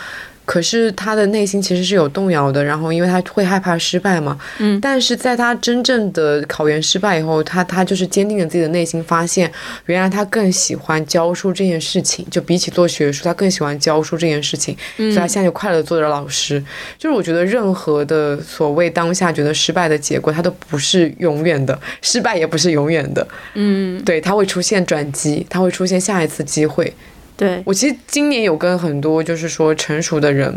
[0.51, 4.81] 可是他的内心其实是有动摇的，然后因为他会害怕失败嘛，嗯。
[4.81, 9.49] 但是在他真正的考研失败以后，他他就是坚定了自己的内心，发现
[9.87, 16.61] 原来他更喜欢教书这件事情，就比起做学术，他更喜欢教书这件事情，所以他现在就快乐地做着老师。
[16.99, 23.25] 就是我觉得任何的所谓当下觉得失败的结果，它都不是永远的，失败也不是永远的，
[23.55, 26.93] 嗯，对，它会出现转机，它会出现下一次机会。
[27.41, 30.55] 对，我其实今年有跟很多就是说成熟的人，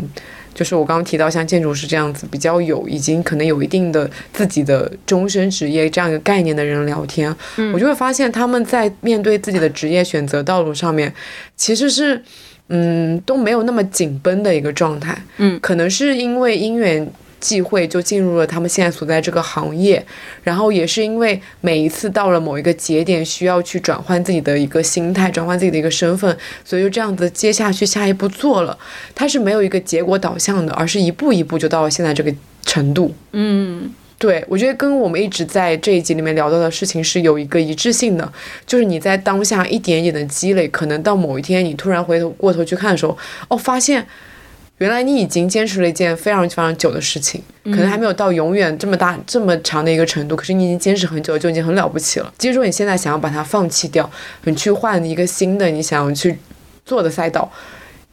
[0.52, 7.72] 就是我刚刚提到像建筑师这样子比较有已经可能有一定的自己的终身职业这样一个概念的人聊天，嗯。
[7.72, 11.10] 我就会发现他们在面对自己的职业选择道路上面，
[11.56, 12.22] 其实是
[12.68, 15.58] 嗯都没有那么紧绷的一个状态，嗯。
[15.60, 17.10] 可能是因为因缘。
[17.44, 20.02] 际会就进入了他们现在所在这个行业，
[20.42, 26.34] 然后也是因为每一次到了某一个节点，需要去转换自己的一个心态，转换自己的一个身份，
[26.64, 28.78] 所以就这样子接下去下一步做了。
[29.14, 32.32] 它是没有一个结果导向的，而是一步一步就到了现在这个
[32.64, 33.14] 程度。
[33.32, 38.32] 嗯对我觉得跟我们一直在这一集里面聊到的事情是有一个一致性的，
[38.66, 43.18] 就是你在当下一点一点的积累，可能到某一天你突然回头过头去看的时候，
[43.48, 44.06] 哦，发现。
[44.78, 52.32] 原来你已经坚持了一件非常非常久的事情，可能还没有到永远这么大这么长的一个程度，可是你已经坚持很久，就已经很了不起了。
[52.36, 54.10] 即使说你现在想要把它放弃掉，
[54.42, 56.36] 你去换一个新的你想要去
[56.84, 57.50] 做的赛道，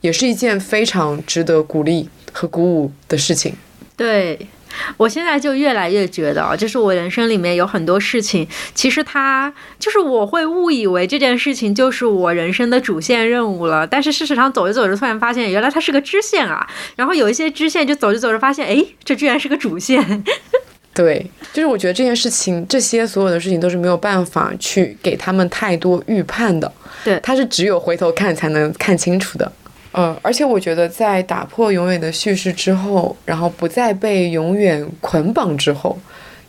[0.01, 3.55] 也是一件非常值得鼓励和鼓舞的事情。
[3.97, 4.47] 对。
[4.97, 16.67] 我现在就越来越觉得啊，就是我人生里面有很多事情，其实它就是我会误以为这件事情就是我人生的主线任务了，但是事实上走着走着突然发现，原来它是个支线啊。
[16.95, 20.23] 然后有一些支线就走着走着发现，哎，这居然是个主线。
[20.93, 26.69] 对，就是我觉得这件事情，这些所有的事情都是没有办法去给他们太多预判的。
[27.05, 29.49] 对它是只有回头看才能看清楚的。
[29.91, 35.99] 呃，而且我觉得在打破永远的叙事之后，然后不再被永远捆绑之后，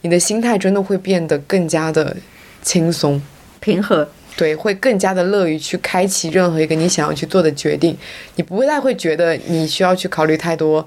[0.02, 2.16] 你的心态真的会变得更加的
[2.62, 3.20] 轻松，
[3.60, 4.08] 平和。
[4.34, 7.94] 对，会更加的乐于去开启任何一个你想要去做的决定。
[8.36, 10.86] 你不再会觉得你需要去考虑太多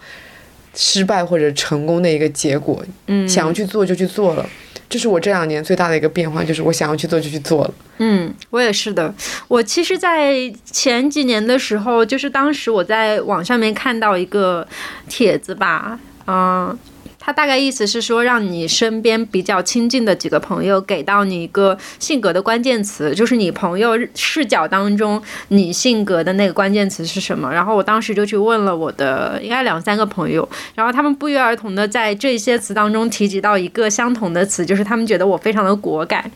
[0.74, 4.50] 失败或者成功的一个结果，嗯，想要去做就去做了。
[4.90, 7.74] 这是我这两年最大的一个变化，就是我想要去做就去做了。
[7.98, 9.14] 嗯，我也是的。
[9.48, 10.34] 我其实，在
[10.66, 14.68] 前几年的时候，就是当时我在网上面看到一个
[15.10, 16.78] 帖子吧，嗯。
[17.26, 27.52] 他大概意思是说，让你身边比较亲近的几个朋友给到你一个性格的关键词，就是你朋友视角当中你性格的那个关键词是什么。
[27.52, 36.30] 然后我当时就去问了我的应该两三个朋友，然后他们不约而同的在这些词当中提及到一个相同的词，就是他们觉得我非常的果敢。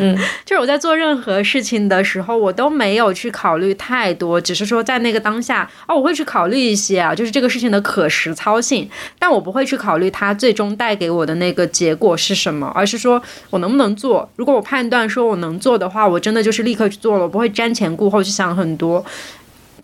[0.00, 8.88] 嗯， 就是我在做任何事情的时候，我都没有去考虑太多，只是说在那个当下，哦，我会去考虑一些啊，就是这个事情的可实操性，
[9.18, 13.20] 但我不会去考考虑它最终带给我的那个结果是什么，而是说
[13.50, 14.30] 我能不能做。
[14.36, 19.04] 如果我判断说我能做的话，我真的就是立刻去做了，我不会瞻前顾后去想很多。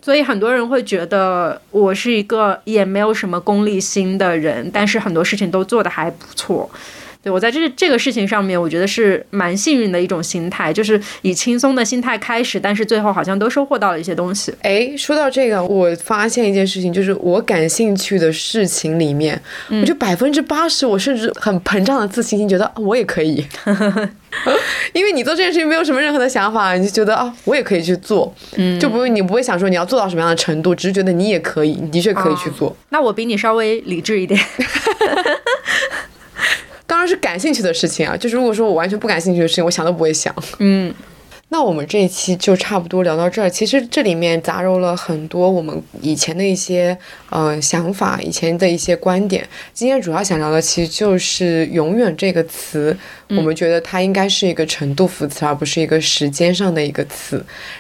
[0.01, 6.71] 所以很多人会觉得我是一个也没有什么功利心的人，但是很多事情都做得还不错。
[7.27, 14.55] 对我在这这个事情上面，我觉得是蛮幸运的一种心态，就是以轻松的心态开始，但是最后好像都收获到了一些东西。
[14.63, 23.45] 哎，说到这个，我发现一件事情，就是我感兴趣的事情里面，我就百分之八十，我甚至很膨胀的自信心，觉得、啊我也可以。
[24.95, 32.77] 因为你做这件事情没有什么任何的想法，你就觉得啊，我也可以去做，嗯，就不会你不会想说你要做到什么样的程度，只是觉得你也可以，你的确可以去做。
[32.91, 34.41] 那我比你稍微理智一点。
[36.87, 40.35] 当然是感兴趣的事情啊，就是如果说我完全不感兴趣的事情，我想都不会想。
[40.59, 40.95] 嗯
[41.49, 43.49] 那我们这一期就差不多聊到这儿。
[43.49, 46.99] 其实这里面杂糅了很多我们以前的一些
[47.31, 49.49] 呃想法，以前的一些观点。
[49.73, 52.97] 今天主要想聊的其实就是“永远”这个词，
[53.29, 57.37] 我们觉得它应该是一个程度副词，而不是一个时间上的一个词。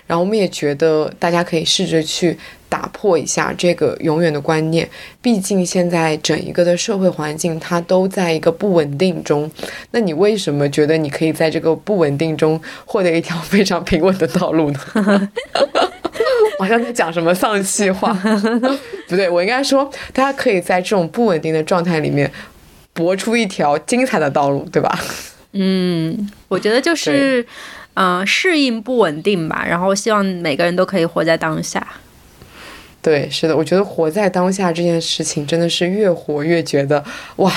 [0.07, 2.39] 然后我们也觉得大家可以试着去
[2.77, 4.87] 打破一下这个“永远”的观念。
[5.23, 9.51] 毕竟现在整一个的社会环境它都在一个不稳定中，
[9.93, 14.79] 那你为什么觉得你可以在这个不稳定中获得一条非常平稳的道路呢？
[16.59, 18.13] 好像在讲什么丧气话，
[19.09, 22.31] 不对，我应该说，大家可以在这种不稳定的状态里面
[22.93, 24.99] 搏出一条精彩的道路，对吧？
[25.53, 27.41] 嗯，我觉得就是
[27.95, 31.87] 嗯、呃适应不稳定吧，然后希望每个人都可以活在当下。
[33.07, 37.05] 对，是的，我觉得活在当下这件事情真的是越活越觉得
[37.37, 37.53] 哇，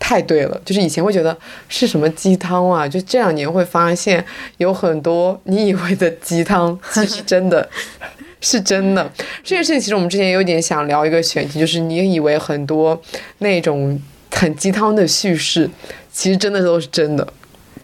[0.00, 0.60] 太对了。
[0.64, 1.38] 就是以前会觉得
[1.68, 4.24] 是什么鸡汤啊，就这两年会发现
[4.56, 7.70] 有很多你以为的鸡汤，其实真的
[8.40, 9.08] 是真的。
[9.44, 13.00] 这件事情其实我们之前有点想聊一个选题，就是你以为很多
[13.38, 13.96] 那种
[14.32, 15.70] 很鸡汤的叙事，
[16.10, 17.24] 其实真的都是真的。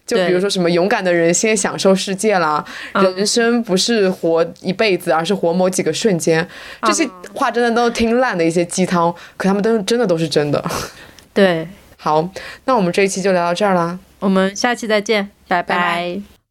[0.06, 6.46] 就比如说什么勇敢的人先享受世界啦，人生不是活一辈子，而是活某几个瞬间。
[6.82, 10.64] 这些话真的都听烂的一些鸡汤，可他们都真的都是真的。
[11.34, 12.30] 对，好，
[12.66, 16.35] 那我们这一期就聊到这儿啦，我们下期再见，拜拜。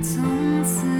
[0.00, 0.97] 从此。